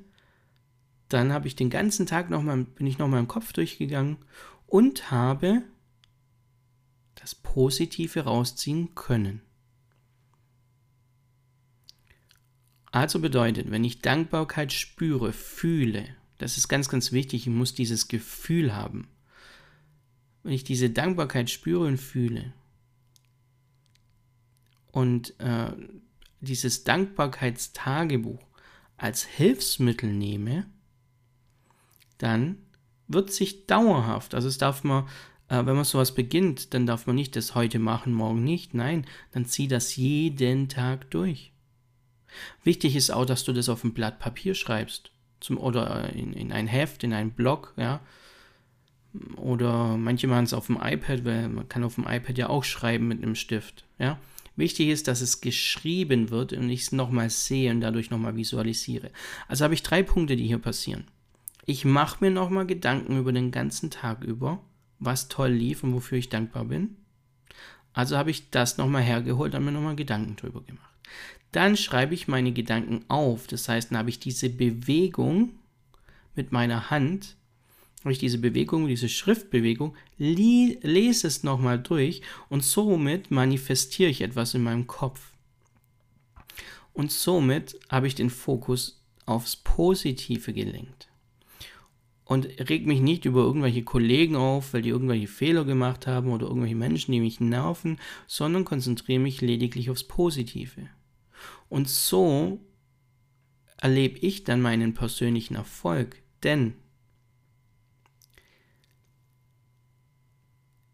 dann 1.08 1.32
habe 1.32 1.48
ich 1.48 1.56
den 1.56 1.70
ganzen 1.70 2.06
Tag 2.06 2.30
nochmal, 2.30 2.66
bin 2.66 2.88
ich 2.88 2.98
nochmal 2.98 3.22
im 3.22 3.30
Kopf 3.30 3.54
durchgegangen 3.54 4.18
und 4.68 5.10
habe 5.10 5.64
das 7.20 7.36
Positive 7.36 8.22
rausziehen 8.22 8.96
können. 8.96 9.42
Also 12.92 13.20
bedeutet, 13.20 13.70
wenn 13.70 13.84
ich 13.84 14.02
Dankbarkeit 14.02 14.74
spüre, 14.74 15.32
fühle, 15.32 16.08
das 16.40 16.58
ist 16.58 16.70
ganz, 16.70 16.90
ganz 16.90 17.12
wichtig. 17.12 17.46
Ich 17.46 17.54
muss 17.54 17.74
dieses 17.74 18.08
Gefühl 18.08 18.76
haben. 18.76 19.08
Wenn 20.42 20.54
ich 20.54 20.64
diese 20.64 20.90
Dankbarkeit 20.90 21.50
spüre 21.50 21.86
und 21.86 21.98
fühle 21.98 22.54
und 24.92 25.38
äh, 25.40 25.72
dieses 26.40 26.86
Dankbarkeitstagebuch 26.86 28.42
als 28.98 29.24
Hilfsmittel 29.26 30.12
nehme, 30.12 30.66
dann 32.18 32.58
wird 33.08 33.34
sich 33.34 33.68
dauerhaft, 33.68 34.34
also 34.34 34.48
es 34.48 34.58
darf 34.58 34.84
man, 34.84 35.08
wenn 35.50 35.76
man 35.76 35.84
sowas 35.84 36.14
beginnt, 36.14 36.74
dann 36.74 36.86
darf 36.86 37.08
man 37.08 37.16
nicht 37.16 37.36
das 37.36 37.56
heute 37.56 37.80
machen, 37.80 38.14
morgen 38.14 38.44
nicht. 38.44 38.74
Nein, 38.74 39.06
dann 39.32 39.46
zieh 39.46 39.68
das 39.68 39.96
jeden 39.96 40.70
Tag 40.70 41.10
durch. 41.12 41.52
Wichtig 42.64 42.96
ist 42.96 43.12
auch, 43.12 43.26
dass 43.26 43.44
du 43.44 43.54
das 43.54 43.70
auf 43.70 43.84
ein 43.84 43.94
Blatt 43.94 44.20
Papier 44.20 44.54
schreibst 44.54 45.12
zum, 45.40 45.58
oder 45.58 46.14
in, 46.14 46.34
in 46.34 46.52
ein 46.52 46.68
Heft, 46.68 47.04
in 47.04 47.14
einen 47.14 47.32
Blog, 47.32 47.74
ja. 47.78 48.02
Oder 49.38 49.98
manche 49.98 50.28
machen 50.28 50.44
es 50.44 50.54
auf 50.54 50.68
dem 50.68 50.80
iPad, 50.80 51.26
weil 51.26 51.50
man 51.50 51.68
kann 51.68 51.84
auf 51.84 51.96
dem 51.96 52.06
iPad 52.08 52.38
ja 52.38 52.50
auch 52.50 52.64
schreiben 52.64 53.08
mit 53.08 53.24
einem 53.24 53.36
Stift, 53.36 53.86
ja. 53.98 54.20
Wichtig 54.56 54.90
ist, 54.90 55.08
dass 55.08 55.22
es 55.22 55.40
geschrieben 55.40 56.32
wird 56.32 56.52
und 56.52 56.70
ich 56.70 56.82
es 56.82 56.92
nochmal 56.92 57.30
sehe 57.30 57.72
und 57.72 57.80
dadurch 57.80 58.10
nochmal 58.10 58.36
visualisiere. 58.36 59.10
Also 59.48 59.64
habe 59.64 59.74
ich 59.74 59.84
drei 59.84 60.04
Punkte, 60.04 60.36
die 60.36 60.48
hier 60.48 60.58
passieren. 60.58 61.06
Ich 61.66 61.86
mache 61.86 62.18
mir 62.20 62.30
nochmal 62.30 62.66
Gedanken 62.66 63.18
über 63.18 63.32
den 63.32 63.52
ganzen 63.52 63.90
Tag 63.90 64.22
über, 64.22 64.62
was 65.00 65.28
toll 65.28 65.52
lief 65.52 65.84
und 65.84 65.94
wofür 65.94 66.18
ich 66.18 66.30
dankbar 66.30 66.66
bin. 66.66 66.98
Also 67.94 68.18
habe 68.18 68.32
ich 68.32 68.50
das 68.50 68.78
nochmal 68.78 69.02
hergeholt 69.02 69.56
und 69.56 69.66
mir 69.66 69.72
nochmal 69.72 69.96
Gedanken 69.96 70.36
drüber 70.36 70.62
gemacht. 70.62 70.90
Dann 71.52 71.76
schreibe 71.76 72.14
ich 72.14 72.28
meine 72.28 72.52
Gedanken 72.52 73.04
auf. 73.08 73.48
Das 73.48 73.68
heißt, 73.68 73.92
dann 73.92 73.98
habe 73.98 74.10
ich 74.10 74.20
diese 74.20 74.50
Bewegung 74.50 75.54
mit 76.36 76.52
meiner 76.52 76.90
Hand, 76.90 77.36
habe 78.02 78.12
ich 78.12 78.20
diese 78.20 78.38
Bewegung, 78.38 78.88
diese 78.88 79.10
Schriftbewegung, 79.10 79.96
lese 80.18 81.28
es 81.28 81.44
nochmal 81.44 81.80
durch 81.80 82.22
und 82.50 82.64
somit 82.64 83.32
manifestiere 83.32 84.10
ich 84.10 84.22
etwas 84.22 84.54
in 84.54 84.64
meinem 84.64 84.88
Kopf. 84.88 85.34
Und 86.94 87.12
somit 87.12 87.80
habe 87.90 88.08
ich 88.08 88.16
den 88.16 88.30
Fokus 88.30 89.02
aufs 89.26 89.56
Positive 89.56 90.54
gelenkt. 90.54 91.09
Und 92.30 92.46
reg 92.70 92.86
mich 92.86 93.02
nicht 93.02 93.26
über 93.26 93.42
irgendwelche 93.42 93.82
Kollegen 93.82 94.36
auf, 94.36 94.76
weil 94.76 94.84
die 94.84 94.90
irgendwelche 94.90 95.26
Fehler 95.26 95.66
gemacht 95.66 96.06
haben 96.06 96.30
oder 96.30 96.46
irgendwelche 96.46 96.76
Menschen, 96.76 97.12
die 97.12 97.22
mich 97.22 97.40
nerven, 97.40 97.98
sondern 98.28 98.66
konzentriere 98.66 99.20
mich 99.20 99.42
lediglich 99.42 99.90
aufs 99.90 100.04
Positive. 100.04 100.88
Und 101.70 101.90
so 101.90 102.60
erlebe 103.78 104.20
ich 104.20 104.44
dann 104.44 104.62
meinen 104.62 104.94
persönlichen 104.94 105.56
Erfolg, 105.56 106.22
denn 106.44 106.76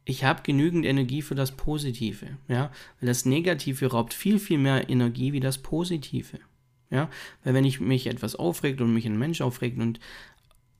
ich 0.05 0.23
habe 0.23 0.41
genügend 0.41 0.85
Energie 0.85 1.21
für 1.21 1.35
das 1.35 1.57
Positive, 1.57 2.37
ja, 2.47 2.71
weil 3.01 3.07
das 3.07 3.25
Negative 3.25 3.87
raubt 3.87 4.13
viel, 4.13 4.39
viel 4.39 4.57
mehr 4.57 4.89
Energie 4.89 5.33
wie 5.33 5.41
das 5.41 5.57
Positive, 5.57 6.39
ja, 6.89 7.09
weil 7.43 7.53
wenn 7.53 7.65
ich 7.65 7.81
mich 7.81 8.07
etwas 8.07 8.37
aufregt 8.37 8.79
und 8.79 8.93
mich 8.93 9.05
ein 9.05 9.19
Mensch 9.19 9.41
aufregt 9.41 9.77
und 9.79 9.99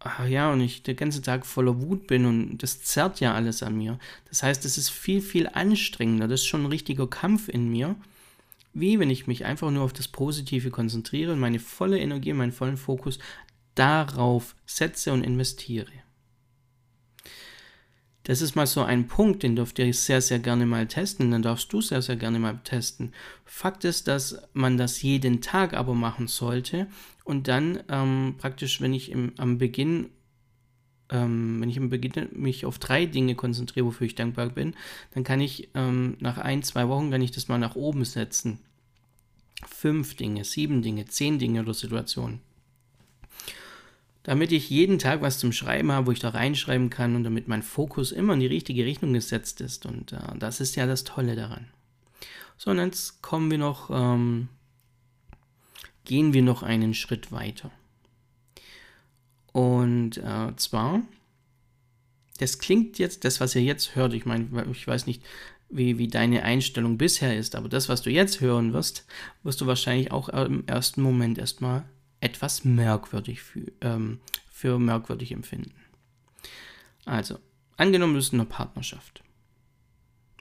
ach 0.05 0.27
ja, 0.27 0.51
und 0.51 0.61
ich 0.61 0.83
den 0.83 0.95
ganzen 0.95 1.23
Tag 1.23 1.45
voller 1.45 1.81
Wut 1.81 2.07
bin 2.07 2.25
und 2.25 2.59
das 2.59 2.81
zerrt 2.83 3.19
ja 3.19 3.33
alles 3.33 3.63
an 3.63 3.75
mir. 3.75 3.99
Das 4.29 4.43
heißt, 4.43 4.63
es 4.65 4.77
ist 4.77 4.89
viel, 4.89 5.21
viel 5.21 5.47
anstrengender, 5.47 6.27
das 6.27 6.41
ist 6.41 6.47
schon 6.47 6.63
ein 6.63 6.71
richtiger 6.71 7.07
Kampf 7.07 7.49
in 7.49 7.69
mir, 7.69 7.95
wie 8.73 8.99
wenn 8.99 9.09
ich 9.09 9.25
mich 9.27 9.45
einfach 9.45 9.71
nur 9.71 9.83
auf 9.83 9.93
das 9.93 10.07
Positive 10.07 10.69
konzentriere 10.69 11.33
und 11.33 11.39
meine 11.39 11.59
volle 11.59 11.99
Energie, 11.99 12.33
meinen 12.33 12.51
vollen 12.51 12.77
Fokus 12.77 13.19
darauf 13.73 14.55
setze 14.65 15.11
und 15.11 15.23
investiere. 15.23 15.91
Das 18.25 18.41
ist 18.41 18.55
mal 18.55 18.65
so 18.65 18.81
ein 18.81 19.07
Punkt, 19.07 19.43
den 19.43 19.55
dürft 19.55 19.77
ihr 19.77 19.93
sehr, 19.93 20.19
sehr 20.19 20.39
gerne 20.39 20.65
mal 20.65 20.87
testen. 20.87 21.29
Dann 21.29 21.43
darfst 21.43 21.71
du 21.71 21.79
sehr, 21.79 22.01
sehr 22.01 22.15
gerne 22.15 22.39
mal 22.39 22.59
testen. 22.63 23.13
Fakt 23.45 23.85
ist, 23.85 24.07
dass 24.07 24.41
man 24.53 24.77
das 24.77 25.01
jeden 25.03 25.41
Tag 25.41 25.75
aber 25.75 25.93
machen 25.93 26.27
sollte 26.27 26.87
und 27.23 27.47
dann 27.47 27.83
ähm, 27.87 28.35
praktisch, 28.39 28.81
wenn 28.81 28.95
ich 28.95 29.11
im, 29.11 29.33
am 29.37 29.59
Beginn 29.59 30.09
ähm, 31.11 31.61
wenn 31.61 31.69
ich 31.69 31.77
im 31.77 31.91
Beginn 31.91 32.29
mich 32.31 32.65
auf 32.65 32.79
drei 32.79 33.05
Dinge 33.05 33.35
konzentriere, 33.35 33.85
wofür 33.85 34.07
ich 34.07 34.15
dankbar 34.15 34.49
bin, 34.49 34.73
dann 35.13 35.23
kann 35.23 35.39
ich 35.39 35.69
ähm, 35.75 36.17
nach 36.19 36.39
ein, 36.39 36.63
zwei 36.63 36.89
Wochen 36.89 37.11
kann 37.11 37.21
ich 37.21 37.29
das 37.29 37.47
mal 37.47 37.59
nach 37.59 37.75
oben 37.75 38.05
setzen. 38.05 38.57
Fünf 39.67 40.15
Dinge, 40.15 40.43
sieben 40.43 40.81
Dinge, 40.81 41.05
zehn 41.05 41.37
Dinge 41.37 41.61
oder 41.61 41.75
Situationen. 41.75 42.39
Damit 44.25 44.51
ich 44.51 44.71
jeden 44.71 44.97
Tag 44.97 45.21
was 45.21 45.37
zum 45.37 45.51
Schreiben 45.51 45.91
habe, 45.91 46.07
wo 46.07 46.11
ich 46.11 46.19
da 46.19 46.29
reinschreiben 46.29 46.89
kann 46.89 47.15
und 47.15 47.23
damit 47.23 47.47
mein 47.47 47.61
Fokus 47.61 48.11
immer 48.11 48.33
in 48.33 48.39
die 48.39 48.47
richtige 48.47 48.83
Richtung 48.83 49.13
gesetzt 49.13 49.61
ist. 49.61 49.85
Und 49.85 50.13
äh, 50.13 50.19
das 50.39 50.59
ist 50.59 50.75
ja 50.75 50.87
das 50.87 51.03
Tolle 51.03 51.35
daran. 51.35 51.67
So, 52.57 52.71
und 52.71 52.79
jetzt 52.79 53.21
kommen 53.21 53.51
wir 53.51 53.59
noch, 53.59 53.91
ähm, 53.91 54.49
gehen 56.05 56.33
wir 56.33 56.41
noch 56.41 56.63
einen 56.63 56.95
Schritt 56.95 57.31
weiter. 57.31 57.69
Und 59.51 60.17
äh, 60.17 60.55
zwar, 60.55 61.03
das 62.39 62.57
klingt 62.57 62.97
jetzt, 62.97 63.25
das, 63.25 63.39
was 63.39 63.53
ihr 63.53 63.61
jetzt 63.61 63.95
hört, 63.95 64.13
ich 64.13 64.25
meine, 64.25 64.65
ich 64.71 64.87
weiß 64.87 65.05
nicht, 65.05 65.21
wie, 65.69 65.99
wie 65.99 66.07
deine 66.07 66.41
Einstellung 66.41 66.97
bisher 66.97 67.37
ist, 67.37 67.55
aber 67.55 67.69
das, 67.69 67.89
was 67.89 68.01
du 68.01 68.09
jetzt 68.09 68.41
hören 68.41 68.73
wirst, 68.73 69.05
wirst 69.43 69.61
du 69.61 69.67
wahrscheinlich 69.67 70.11
auch 70.11 70.29
im 70.29 70.65
ersten 70.65 71.03
Moment 71.03 71.37
erstmal 71.37 71.85
etwas 72.19 72.63
merkwürdig 72.63 73.41
für, 73.41 73.71
ähm, 73.81 74.19
für 74.49 74.79
merkwürdig 74.79 75.31
empfinden. 75.31 75.73
Also, 77.05 77.39
angenommen, 77.77 78.13
du 78.13 78.19
bist 78.19 78.33
in 78.33 78.39
einer 78.39 78.49
Partnerschaft. 78.49 79.23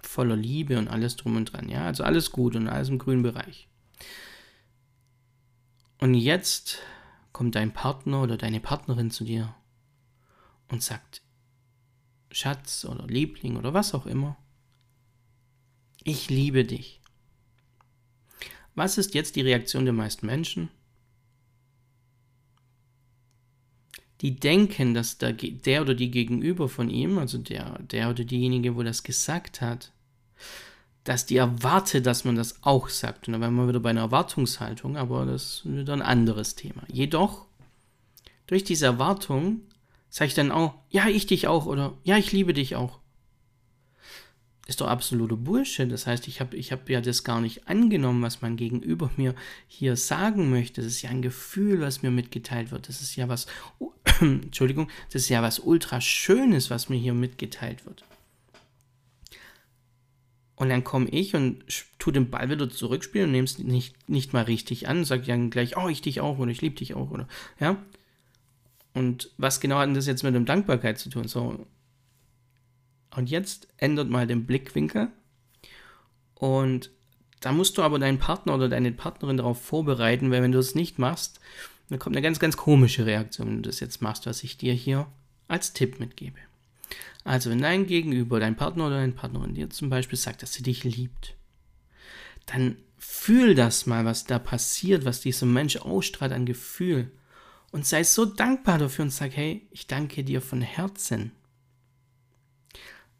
Voller 0.02 0.36
Liebe 0.36 0.78
und 0.78 0.88
alles 0.88 1.16
drum 1.16 1.36
und 1.36 1.52
dran, 1.52 1.68
ja, 1.68 1.84
also 1.84 2.04
alles 2.04 2.30
gut 2.30 2.56
und 2.56 2.68
alles 2.68 2.88
im 2.88 2.98
grünen 2.98 3.22
Bereich. 3.22 3.68
Und 5.98 6.14
jetzt 6.14 6.78
kommt 7.32 7.54
dein 7.54 7.72
Partner 7.72 8.22
oder 8.22 8.36
deine 8.36 8.60
Partnerin 8.60 9.10
zu 9.10 9.24
dir 9.24 9.54
und 10.68 10.82
sagt, 10.82 11.22
Schatz 12.30 12.84
oder 12.84 13.06
Liebling 13.06 13.56
oder 13.56 13.74
was 13.74 13.94
auch 13.94 14.06
immer, 14.06 14.36
ich 16.02 16.28
liebe 16.28 16.64
dich. 16.64 17.00
Was 18.74 18.98
ist 18.98 19.14
jetzt 19.14 19.36
die 19.36 19.40
Reaktion 19.40 19.84
der 19.84 19.94
meisten 19.94 20.26
Menschen? 20.26 20.68
Die 24.20 24.36
denken, 24.36 24.94
dass 24.94 25.18
der, 25.18 25.32
der 25.32 25.82
oder 25.82 25.94
die 25.94 26.10
Gegenüber 26.10 26.68
von 26.68 26.88
ihm, 26.88 27.18
also 27.18 27.38
der, 27.38 27.78
der 27.80 28.10
oder 28.10 28.24
diejenige, 28.24 28.76
wo 28.76 28.82
das 28.82 29.02
gesagt 29.02 29.60
hat, 29.60 29.92
dass 31.02 31.26
die 31.26 31.36
erwartet, 31.36 32.06
dass 32.06 32.24
man 32.24 32.34
das 32.34 32.62
auch 32.62 32.88
sagt. 32.88 33.28
Und 33.28 33.32
dann 33.32 33.42
wären 33.42 33.54
wir 33.54 33.68
wieder 33.68 33.80
bei 33.80 33.90
einer 33.90 34.02
Erwartungshaltung, 34.02 34.96
aber 34.96 35.26
das 35.26 35.42
ist 35.42 35.62
wieder 35.66 35.92
ein 35.92 36.02
anderes 36.02 36.54
Thema. 36.54 36.82
Jedoch, 36.88 37.46
durch 38.46 38.64
diese 38.64 38.86
Erwartung 38.86 39.60
sage 40.08 40.28
ich 40.28 40.34
dann 40.34 40.52
auch, 40.52 40.74
ja, 40.90 41.08
ich 41.08 41.26
dich 41.26 41.46
auch 41.48 41.66
oder 41.66 41.94
ja, 42.04 42.16
ich 42.16 42.32
liebe 42.32 42.54
dich 42.54 42.76
auch 42.76 43.00
ist 44.66 44.80
doch 44.80 44.88
absolute 44.88 45.36
Bullshit. 45.36 45.90
Das 45.90 46.06
heißt, 46.06 46.26
ich 46.26 46.40
habe 46.40 46.56
ich 46.56 46.72
hab 46.72 46.88
ja 46.88 47.00
das 47.00 47.24
gar 47.24 47.40
nicht 47.40 47.68
angenommen, 47.68 48.22
was 48.22 48.40
mein 48.40 48.56
Gegenüber 48.56 49.10
mir 49.16 49.34
hier 49.68 49.96
sagen 49.96 50.50
möchte. 50.50 50.80
Das 50.80 50.90
ist 50.90 51.02
ja 51.02 51.10
ein 51.10 51.22
Gefühl, 51.22 51.80
was 51.80 52.02
mir 52.02 52.10
mitgeteilt 52.10 52.70
wird. 52.70 52.88
Das 52.88 53.02
ist 53.02 53.16
ja 53.16 53.28
was, 53.28 53.46
oh, 53.78 53.92
Entschuldigung, 54.20 54.88
das 55.12 55.22
ist 55.22 55.28
ja 55.28 55.42
was 55.42 55.58
ultra 55.58 55.98
was 55.98 56.88
mir 56.88 56.96
hier 56.96 57.14
mitgeteilt 57.14 57.84
wird. 57.84 58.04
Und 60.56 60.68
dann 60.68 60.84
komme 60.84 61.08
ich 61.08 61.34
und 61.34 61.64
tu 61.98 62.10
den 62.10 62.30
Ball 62.30 62.48
wieder 62.48 62.70
zurückspielen 62.70 63.26
und 63.26 63.32
nehme 63.32 63.44
es 63.44 63.58
nicht, 63.58 64.08
nicht 64.08 64.32
mal 64.32 64.44
richtig 64.44 64.88
an, 64.88 65.04
sage 65.04 65.24
dann 65.26 65.50
gleich, 65.50 65.76
oh, 65.76 65.88
ich 65.88 66.00
dich 66.00 66.20
auch 66.20 66.38
oder 66.38 66.50
ich 66.50 66.62
liebe 66.62 66.76
dich 66.76 66.94
auch 66.94 67.10
oder, 67.10 67.28
ja. 67.58 67.76
Und 68.94 69.32
was 69.36 69.60
genau 69.60 69.78
hat 69.78 69.88
denn 69.88 69.94
das 69.94 70.06
jetzt 70.06 70.22
mit 70.22 70.36
dem 70.36 70.44
Dankbarkeit 70.44 70.98
zu 70.98 71.10
tun? 71.10 71.26
So, 71.26 71.66
und 73.16 73.30
jetzt 73.30 73.68
ändert 73.76 74.08
mal 74.08 74.26
den 74.26 74.46
Blickwinkel. 74.46 75.08
Und 76.34 76.90
da 77.40 77.52
musst 77.52 77.78
du 77.78 77.82
aber 77.82 77.98
deinen 77.98 78.18
Partner 78.18 78.54
oder 78.54 78.68
deine 78.68 78.92
Partnerin 78.92 79.36
darauf 79.36 79.60
vorbereiten, 79.62 80.30
weil 80.30 80.42
wenn 80.42 80.52
du 80.52 80.58
es 80.58 80.74
nicht 80.74 80.98
machst, 80.98 81.40
dann 81.88 81.98
kommt 81.98 82.16
eine 82.16 82.22
ganz, 82.22 82.38
ganz 82.38 82.56
komische 82.56 83.06
Reaktion, 83.06 83.48
wenn 83.48 83.62
du 83.62 83.68
das 83.68 83.80
jetzt 83.80 84.00
machst, 84.00 84.26
was 84.26 84.42
ich 84.42 84.56
dir 84.56 84.72
hier 84.72 85.06
als 85.48 85.72
Tipp 85.72 86.00
mitgebe. 86.00 86.38
Also, 87.24 87.50
wenn 87.50 87.62
dein 87.62 87.86
Gegenüber, 87.86 88.40
dein 88.40 88.56
Partner 88.56 88.86
oder 88.86 88.96
deine 88.96 89.12
Partnerin 89.12 89.54
dir 89.54 89.70
zum 89.70 89.88
Beispiel 89.88 90.18
sagt, 90.18 90.42
dass 90.42 90.52
sie 90.52 90.62
dich 90.62 90.84
liebt, 90.84 91.34
dann 92.46 92.76
fühl 92.98 93.54
das 93.54 93.86
mal, 93.86 94.04
was 94.04 94.24
da 94.24 94.38
passiert, 94.38 95.04
was 95.04 95.20
dieser 95.20 95.46
Mensch 95.46 95.76
ausstrahlt 95.76 96.32
an 96.32 96.46
Gefühl. 96.46 97.10
Und 97.72 97.86
sei 97.86 98.04
so 98.04 98.24
dankbar 98.24 98.78
dafür 98.78 99.04
und 99.04 99.10
sag, 99.10 99.36
hey, 99.36 99.66
ich 99.70 99.86
danke 99.86 100.22
dir 100.22 100.40
von 100.40 100.60
Herzen. 100.60 101.32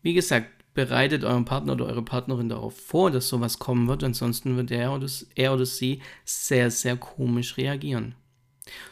Wie 0.04 0.12
gesagt, 0.12 0.50
bereitet 0.74 1.24
euren 1.24 1.46
Partner 1.46 1.72
oder 1.72 1.86
eure 1.86 2.02
Partnerin 2.02 2.50
darauf 2.50 2.78
vor, 2.78 3.10
dass 3.10 3.26
sowas 3.26 3.58
kommen 3.58 3.88
wird, 3.88 4.04
ansonsten 4.04 4.54
wird 4.54 4.70
er 4.70 4.92
oder, 4.92 5.08
er 5.34 5.54
oder 5.54 5.64
sie 5.64 6.02
sehr, 6.26 6.70
sehr 6.70 6.98
komisch 6.98 7.56
reagieren. 7.56 8.14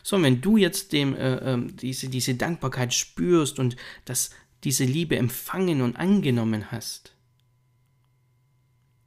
So, 0.03 0.21
wenn 0.23 0.41
du 0.41 0.57
jetzt 0.57 0.95
dem, 0.95 1.15
äh, 1.15 1.35
äh, 1.35 1.67
diese, 1.67 2.09
diese 2.09 2.35
Dankbarkeit 2.35 2.95
spürst 2.95 3.59
und 3.59 3.77
dass 4.07 4.31
diese 4.65 4.85
Liebe 4.85 5.17
empfangen 5.17 5.83
und 5.83 5.97
angenommen 5.97 6.73
hast, 6.73 7.15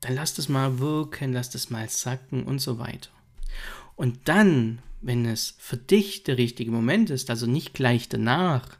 dann 0.02 0.13
lass 0.13 0.36
das 0.36 0.48
mal 0.48 0.78
wirken, 0.78 1.34
lass 1.34 1.50
das 1.50 1.72
mal 1.72 1.89
sacken 1.89 2.44
und 2.44 2.60
so 2.60 2.78
weiter. 2.78 3.10
Und 3.96 4.28
dann, 4.28 4.78
wenn 5.02 5.26
es 5.26 5.56
für 5.58 5.78
dich 5.78 6.22
der 6.22 6.38
richtige 6.38 6.70
Moment 6.70 7.10
ist, 7.10 7.32
also 7.32 7.48
nicht 7.48 7.74
gleich 7.74 8.10
danach, 8.10 8.78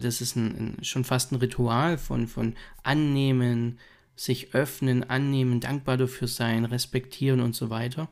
das 0.00 0.20
ist 0.20 0.36
ein, 0.36 0.76
ein, 0.78 0.84
schon 0.84 1.04
fast 1.04 1.32
ein 1.32 1.36
Ritual 1.36 1.98
von, 1.98 2.26
von 2.26 2.54
Annehmen, 2.82 3.78
sich 4.16 4.54
öffnen, 4.54 5.04
annehmen, 5.04 5.60
dankbar 5.60 5.96
dafür 5.96 6.28
sein, 6.28 6.64
respektieren 6.64 7.40
und 7.40 7.54
so 7.54 7.70
weiter. 7.70 8.08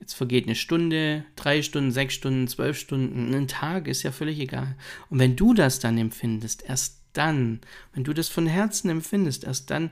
Jetzt 0.00 0.14
vergeht 0.14 0.46
eine 0.46 0.56
Stunde, 0.56 1.24
drei 1.36 1.62
Stunden, 1.62 1.92
sechs 1.92 2.14
Stunden, 2.14 2.48
zwölf 2.48 2.76
Stunden, 2.76 3.32
ein 3.34 3.48
Tag 3.48 3.86
ist 3.86 4.02
ja 4.02 4.10
völlig 4.10 4.40
egal. 4.40 4.76
Und 5.08 5.18
wenn 5.20 5.36
du 5.36 5.54
das 5.54 5.78
dann 5.78 5.96
empfindest, 5.96 6.64
erst 6.66 7.00
dann, 7.12 7.60
wenn 7.94 8.04
du 8.04 8.12
das 8.12 8.28
von 8.28 8.46
Herzen 8.46 8.90
empfindest, 8.90 9.44
erst 9.44 9.70
dann 9.70 9.90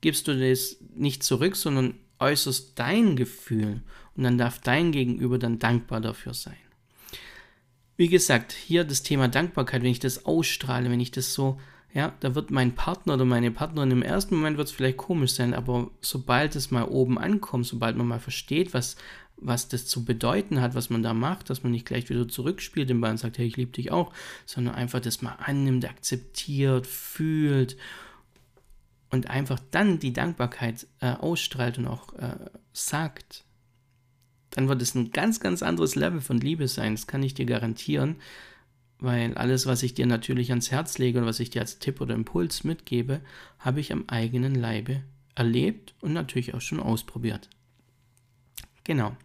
gibst 0.00 0.26
du 0.26 0.36
das 0.36 0.76
nicht 0.94 1.22
zurück, 1.22 1.56
sondern 1.56 1.94
äußerst 2.18 2.78
dein 2.78 3.16
Gefühl. 3.16 3.82
Und 4.16 4.24
dann 4.24 4.38
darf 4.38 4.58
dein 4.58 4.92
Gegenüber 4.92 5.38
dann 5.38 5.58
dankbar 5.58 6.00
dafür 6.00 6.34
sein. 6.34 6.56
Wie 7.96 8.08
gesagt, 8.08 8.52
hier 8.52 8.84
das 8.84 9.02
Thema 9.02 9.28
Dankbarkeit, 9.28 9.82
wenn 9.82 9.90
ich 9.90 10.00
das 10.00 10.26
ausstrahle, 10.26 10.90
wenn 10.90 11.00
ich 11.00 11.12
das 11.12 11.32
so, 11.32 11.60
ja, 11.92 12.12
da 12.20 12.34
wird 12.34 12.50
mein 12.50 12.74
Partner 12.74 13.14
oder 13.14 13.24
meine 13.24 13.52
Partnerin 13.52 13.92
im 13.92 14.02
ersten 14.02 14.34
Moment 14.34 14.56
wird 14.56 14.66
es 14.68 14.74
vielleicht 14.74 14.96
komisch 14.96 15.32
sein, 15.32 15.54
aber 15.54 15.90
sobald 16.00 16.56
es 16.56 16.72
mal 16.72 16.84
oben 16.84 17.18
ankommt, 17.18 17.66
sobald 17.66 17.96
man 17.96 18.08
mal 18.08 18.18
versteht, 18.18 18.74
was, 18.74 18.96
was 19.36 19.68
das 19.68 19.86
zu 19.86 20.04
bedeuten 20.04 20.60
hat, 20.60 20.74
was 20.74 20.90
man 20.90 21.04
da 21.04 21.14
macht, 21.14 21.50
dass 21.50 21.62
man 21.62 21.70
nicht 21.70 21.86
gleich 21.86 22.08
wieder 22.08 22.26
zurückspielt 22.26 22.90
den 22.90 23.00
Ball 23.00 23.12
und 23.12 23.18
sagt, 23.18 23.38
hey, 23.38 23.46
ich 23.46 23.56
liebe 23.56 23.70
dich 23.70 23.92
auch, 23.92 24.12
sondern 24.44 24.74
einfach 24.74 25.00
das 25.00 25.22
mal 25.22 25.36
annimmt, 25.38 25.84
akzeptiert, 25.88 26.88
fühlt 26.88 27.76
und 29.10 29.30
einfach 29.30 29.60
dann 29.70 30.00
die 30.00 30.12
Dankbarkeit 30.12 30.88
äh, 31.00 31.12
ausstrahlt 31.12 31.78
und 31.78 31.86
auch 31.86 32.12
äh, 32.14 32.36
sagt, 32.72 33.43
dann 34.54 34.68
wird 34.68 34.80
es 34.80 34.94
ein 34.94 35.10
ganz, 35.10 35.40
ganz 35.40 35.62
anderes 35.62 35.96
Level 35.96 36.20
von 36.20 36.38
Liebe 36.38 36.68
sein. 36.68 36.94
Das 36.94 37.08
kann 37.08 37.24
ich 37.24 37.34
dir 37.34 37.44
garantieren, 37.44 38.16
weil 39.00 39.34
alles, 39.34 39.66
was 39.66 39.82
ich 39.82 39.94
dir 39.94 40.06
natürlich 40.06 40.50
ans 40.50 40.70
Herz 40.70 40.98
lege 40.98 41.18
und 41.18 41.26
was 41.26 41.40
ich 41.40 41.50
dir 41.50 41.60
als 41.60 41.80
Tipp 41.80 42.00
oder 42.00 42.14
Impuls 42.14 42.62
mitgebe, 42.62 43.20
habe 43.58 43.80
ich 43.80 43.92
am 43.92 44.04
eigenen 44.06 44.54
Leibe 44.54 45.02
erlebt 45.34 45.94
und 46.00 46.12
natürlich 46.12 46.54
auch 46.54 46.60
schon 46.60 46.78
ausprobiert. 46.78 47.50
Genau. 48.84 49.16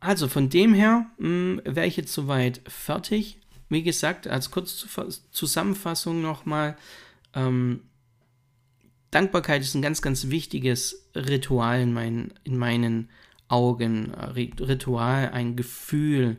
Also 0.00 0.26
von 0.26 0.48
dem 0.48 0.74
her 0.74 1.06
hm, 1.18 1.62
wäre 1.64 1.86
ich 1.86 1.96
jetzt 1.96 2.12
soweit 2.12 2.60
fertig. 2.66 3.38
Wie 3.68 3.84
gesagt, 3.84 4.26
als 4.26 4.50
Kurzzusammenfassung 4.50 6.20
nochmal, 6.20 6.76
ähm, 7.32 7.82
Dankbarkeit 9.12 9.62
ist 9.62 9.74
ein 9.74 9.82
ganz, 9.82 10.02
ganz 10.02 10.30
wichtiges 10.30 11.08
Ritual 11.14 11.80
in 11.80 11.92
meinen, 11.92 12.34
in 12.42 12.58
meinen 12.58 13.08
Augen, 13.52 14.14
Ritual, 14.14 15.30
ein 15.30 15.56
Gefühl. 15.56 16.38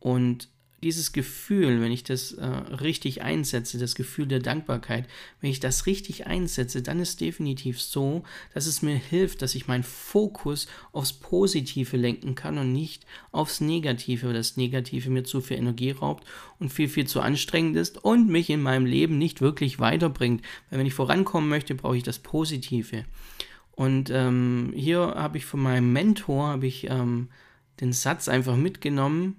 Und 0.00 0.48
dieses 0.82 1.12
Gefühl, 1.12 1.80
wenn 1.80 1.90
ich 1.90 2.04
das 2.04 2.32
äh, 2.32 2.46
richtig 2.46 3.22
einsetze, 3.22 3.78
das 3.78 3.94
Gefühl 3.96 4.26
der 4.26 4.38
Dankbarkeit, 4.38 5.08
wenn 5.40 5.50
ich 5.50 5.58
das 5.58 5.86
richtig 5.86 6.26
einsetze, 6.26 6.82
dann 6.82 7.00
ist 7.00 7.20
definitiv 7.20 7.80
so, 7.80 8.22
dass 8.54 8.66
es 8.66 8.82
mir 8.82 8.94
hilft, 8.94 9.42
dass 9.42 9.56
ich 9.56 9.66
meinen 9.66 9.82
Fokus 9.82 10.68
aufs 10.92 11.12
Positive 11.12 11.96
lenken 11.96 12.36
kann 12.36 12.58
und 12.58 12.72
nicht 12.72 13.06
aufs 13.32 13.60
Negative, 13.60 14.28
weil 14.28 14.34
das 14.34 14.56
Negative 14.56 15.10
mir 15.10 15.24
zu 15.24 15.40
viel 15.40 15.56
Energie 15.56 15.90
raubt 15.90 16.24
und 16.60 16.72
viel, 16.72 16.88
viel 16.88 17.06
zu 17.06 17.20
anstrengend 17.20 17.76
ist 17.76 18.04
und 18.04 18.28
mich 18.28 18.48
in 18.48 18.62
meinem 18.62 18.86
Leben 18.86 19.18
nicht 19.18 19.40
wirklich 19.40 19.80
weiterbringt. 19.80 20.42
Weil 20.70 20.78
wenn 20.78 20.86
ich 20.86 20.94
vorankommen 20.94 21.48
möchte, 21.48 21.74
brauche 21.74 21.96
ich 21.96 22.04
das 22.04 22.20
Positive. 22.20 23.04
Und 23.78 24.10
ähm, 24.10 24.72
hier 24.74 25.14
habe 25.14 25.38
ich 25.38 25.44
von 25.44 25.60
meinem 25.60 25.92
Mentor 25.92 26.48
habe 26.48 26.66
ich 26.66 26.90
ähm, 26.90 27.28
den 27.78 27.92
Satz 27.92 28.26
einfach 28.26 28.56
mitgenommen. 28.56 29.36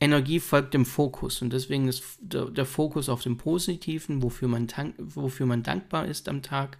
Energie 0.00 0.40
folgt 0.40 0.74
dem 0.74 0.84
Fokus 0.84 1.42
und 1.42 1.52
deswegen 1.52 1.86
ist 1.86 2.02
der, 2.18 2.46
der 2.46 2.66
Fokus 2.66 3.08
auf 3.08 3.22
dem 3.22 3.36
Positiven, 3.36 4.20
wofür 4.20 4.48
man, 4.48 4.66
wofür 4.98 5.46
man 5.46 5.62
dankbar 5.62 6.06
ist 6.06 6.28
am 6.28 6.42
Tag. 6.42 6.76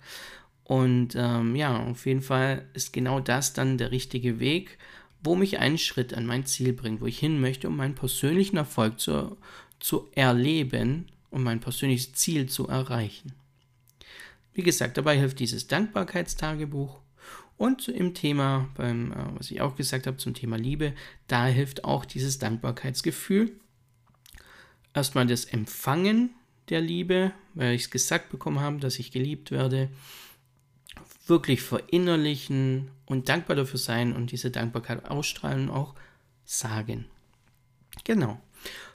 Und 0.64 1.14
ähm, 1.14 1.54
ja, 1.54 1.84
auf 1.84 2.04
jeden 2.04 2.22
Fall 2.22 2.68
ist 2.74 2.92
genau 2.92 3.20
das 3.20 3.52
dann 3.52 3.78
der 3.78 3.92
richtige 3.92 4.40
Weg, 4.40 4.76
wo 5.22 5.36
mich 5.36 5.60
ein 5.60 5.78
Schritt 5.78 6.14
an 6.14 6.26
mein 6.26 6.46
Ziel 6.46 6.72
bringt, 6.72 7.00
wo 7.00 7.06
ich 7.06 7.20
hin 7.20 7.40
möchte, 7.40 7.68
um 7.68 7.76
meinen 7.76 7.94
persönlichen 7.94 8.56
Erfolg 8.56 8.98
zu, 8.98 9.36
zu 9.78 10.08
erleben, 10.16 11.06
um 11.30 11.44
mein 11.44 11.60
persönliches 11.60 12.12
Ziel 12.14 12.48
zu 12.48 12.66
erreichen. 12.66 13.45
Wie 14.56 14.62
gesagt, 14.62 14.96
dabei 14.96 15.18
hilft 15.18 15.38
dieses 15.38 15.66
Dankbarkeitstagebuch. 15.66 16.98
Und 17.58 17.88
im 17.88 18.14
Thema, 18.14 18.70
beim, 18.74 19.12
äh, 19.12 19.16
was 19.36 19.50
ich 19.50 19.60
auch 19.60 19.76
gesagt 19.76 20.06
habe, 20.06 20.16
zum 20.16 20.32
Thema 20.32 20.56
Liebe, 20.56 20.94
da 21.26 21.44
hilft 21.44 21.84
auch 21.84 22.06
dieses 22.06 22.38
Dankbarkeitsgefühl. 22.38 23.52
Erstmal 24.94 25.26
das 25.26 25.44
Empfangen 25.44 26.30
der 26.70 26.80
Liebe, 26.80 27.32
weil 27.52 27.74
ich 27.74 27.82
es 27.82 27.90
gesagt 27.90 28.30
bekommen 28.30 28.60
habe, 28.60 28.78
dass 28.78 28.98
ich 28.98 29.12
geliebt 29.12 29.50
werde. 29.50 29.90
Wirklich 31.26 31.60
verinnerlichen 31.60 32.90
und 33.04 33.28
dankbar 33.28 33.56
dafür 33.56 33.78
sein 33.78 34.16
und 34.16 34.32
diese 34.32 34.50
Dankbarkeit 34.50 35.04
ausstrahlen 35.04 35.68
und 35.68 35.76
auch 35.76 35.94
sagen. 36.46 37.04
Genau. 38.04 38.40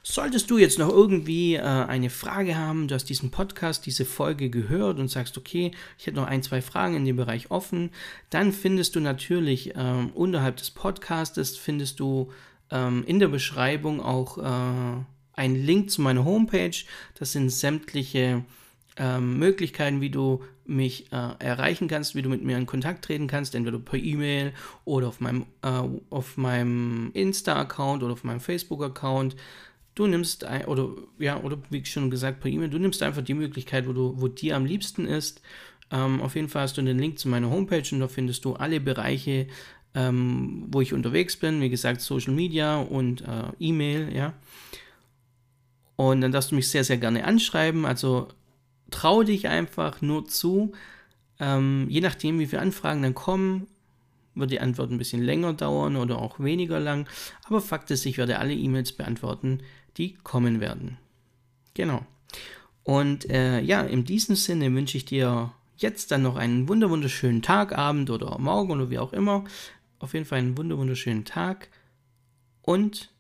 Solltest 0.03 0.49
du 0.49 0.57
jetzt 0.57 0.79
noch 0.79 0.89
irgendwie 0.89 1.55
äh, 1.55 1.61
eine 1.61 2.09
Frage 2.09 2.57
haben, 2.57 2.87
du 2.87 2.95
hast 2.95 3.05
diesen 3.05 3.29
Podcast, 3.29 3.85
diese 3.85 4.05
Folge 4.05 4.49
gehört 4.49 4.99
und 4.99 5.09
sagst, 5.09 5.37
okay, 5.37 5.71
ich 5.97 6.07
hätte 6.07 6.17
noch 6.17 6.27
ein, 6.27 6.41
zwei 6.41 6.61
Fragen 6.61 6.95
in 6.95 7.05
dem 7.05 7.17
Bereich 7.17 7.51
offen, 7.51 7.91
dann 8.31 8.51
findest 8.51 8.95
du 8.95 8.99
natürlich 8.99 9.73
ähm, 9.75 10.09
unterhalb 10.15 10.57
des 10.57 10.71
Podcastes, 10.71 11.55
findest 11.55 11.99
du 11.99 12.31
ähm, 12.71 13.03
in 13.05 13.19
der 13.19 13.27
Beschreibung 13.27 14.01
auch 14.01 14.37
äh, 14.39 15.03
einen 15.33 15.55
Link 15.55 15.91
zu 15.91 16.01
meiner 16.01 16.25
Homepage. 16.25 16.75
Das 17.19 17.33
sind 17.33 17.49
sämtliche 17.49 18.43
ähm, 18.97 19.37
Möglichkeiten, 19.37 20.01
wie 20.01 20.09
du 20.09 20.43
mich 20.71 21.11
äh, 21.11 21.33
erreichen 21.39 21.87
kannst, 21.87 22.15
wie 22.15 22.21
du 22.21 22.29
mit 22.29 22.43
mir 22.43 22.57
in 22.57 22.65
Kontakt 22.65 23.05
treten 23.05 23.27
kannst, 23.27 23.53
entweder 23.53 23.79
per 23.79 23.99
E-Mail 23.99 24.53
oder 24.85 25.09
auf 25.09 25.19
meinem, 25.19 25.45
äh, 25.61 25.81
auf 26.09 26.37
meinem 26.37 27.11
Insta-Account 27.13 28.03
oder 28.03 28.13
auf 28.13 28.23
meinem 28.23 28.39
Facebook-Account. 28.39 29.35
Du 29.93 30.07
nimmst 30.07 30.45
ein, 30.45 30.65
oder 30.65 30.89
ja, 31.19 31.39
oder 31.41 31.57
wie 31.69 31.83
schon 31.85 32.09
gesagt, 32.09 32.39
per 32.39 32.49
E-Mail, 32.49 32.69
du 32.69 32.79
nimmst 32.79 33.03
einfach 33.03 33.21
die 33.21 33.33
Möglichkeit, 33.33 33.87
wo 33.87 33.93
du, 33.93 34.13
wo 34.17 34.27
dir 34.27 34.55
am 34.55 34.65
liebsten 34.65 35.05
ist. 35.05 35.41
Ähm, 35.91 36.21
auf 36.21 36.35
jeden 36.35 36.47
Fall 36.47 36.63
hast 36.63 36.77
du 36.77 36.81
den 36.81 36.97
Link 36.97 37.19
zu 37.19 37.27
meiner 37.27 37.49
Homepage 37.49 37.83
und 37.91 37.99
da 37.99 38.07
findest 38.07 38.45
du 38.45 38.53
alle 38.53 38.79
Bereiche, 38.79 39.47
ähm, 39.93 40.67
wo 40.69 40.79
ich 40.79 40.93
unterwegs 40.93 41.35
bin. 41.35 41.59
Wie 41.59 41.69
gesagt, 41.69 41.99
Social 41.99 42.33
Media 42.33 42.79
und 42.79 43.21
äh, 43.21 43.51
E-Mail, 43.59 44.15
ja. 44.15 44.33
Und 45.97 46.21
dann 46.21 46.31
darfst 46.31 46.51
du 46.51 46.55
mich 46.55 46.69
sehr, 46.69 46.85
sehr 46.85 46.97
gerne 46.97 47.25
anschreiben. 47.25 47.85
Also 47.85 48.29
trau 48.91 49.23
dich 49.23 49.47
einfach 49.47 50.01
nur 50.01 50.27
zu. 50.27 50.73
Ähm, 51.39 51.87
je 51.89 52.01
nachdem, 52.01 52.39
wie 52.39 52.45
viele 52.45 52.61
Anfragen 52.61 53.01
dann 53.01 53.15
kommen, 53.15 53.67
wird 54.35 54.51
die 54.51 54.59
Antwort 54.59 54.91
ein 54.91 54.97
bisschen 54.97 55.23
länger 55.23 55.53
dauern 55.53 55.95
oder 55.95 56.19
auch 56.19 56.39
weniger 56.39 56.79
lang. 56.79 57.07
Aber 57.43 57.61
Fakt 57.61 57.91
ist, 57.91 58.05
ich 58.05 58.17
werde 58.17 58.39
alle 58.39 58.53
E-Mails 58.53 58.93
beantworten, 58.93 59.61
die 59.97 60.13
kommen 60.23 60.59
werden. 60.59 60.97
Genau. 61.73 62.05
Und 62.83 63.29
äh, 63.29 63.59
ja, 63.61 63.81
in 63.81 64.05
diesem 64.05 64.35
Sinne 64.35 64.73
wünsche 64.73 64.97
ich 64.97 65.05
dir 65.05 65.51
jetzt 65.77 66.11
dann 66.11 66.21
noch 66.21 66.35
einen 66.35 66.67
wunderschönen 66.67 67.41
Tag, 67.41 67.77
Abend 67.77 68.09
oder 68.09 68.37
Morgen 68.39 68.71
oder 68.71 68.89
wie 68.89 68.99
auch 68.99 69.13
immer. 69.13 69.43
Auf 69.99 70.13
jeden 70.13 70.25
Fall 70.25 70.39
einen 70.39 70.57
wunderschönen 70.57 71.25
Tag. 71.25 71.69
Und, 72.61 73.11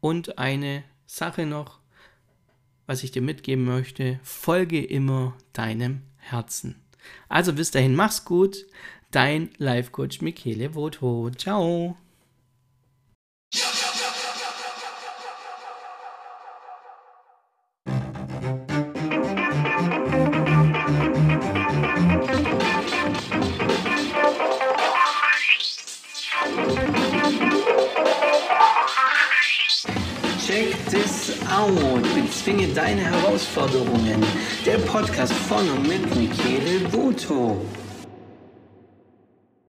und 0.00 0.38
eine 0.38 0.84
Sache 1.06 1.46
noch 1.46 1.78
was 2.86 3.02
ich 3.02 3.10
dir 3.10 3.22
mitgeben 3.22 3.64
möchte, 3.64 4.18
folge 4.22 4.84
immer 4.84 5.36
deinem 5.52 6.02
Herzen. 6.16 6.76
Also 7.28 7.52
bis 7.52 7.70
dahin, 7.70 7.94
mach's 7.94 8.24
gut. 8.24 8.66
Dein 9.10 9.50
Life 9.58 9.90
Coach 9.90 10.20
Michele 10.20 10.74
Voto. 10.74 11.30
Ciao. 11.36 11.96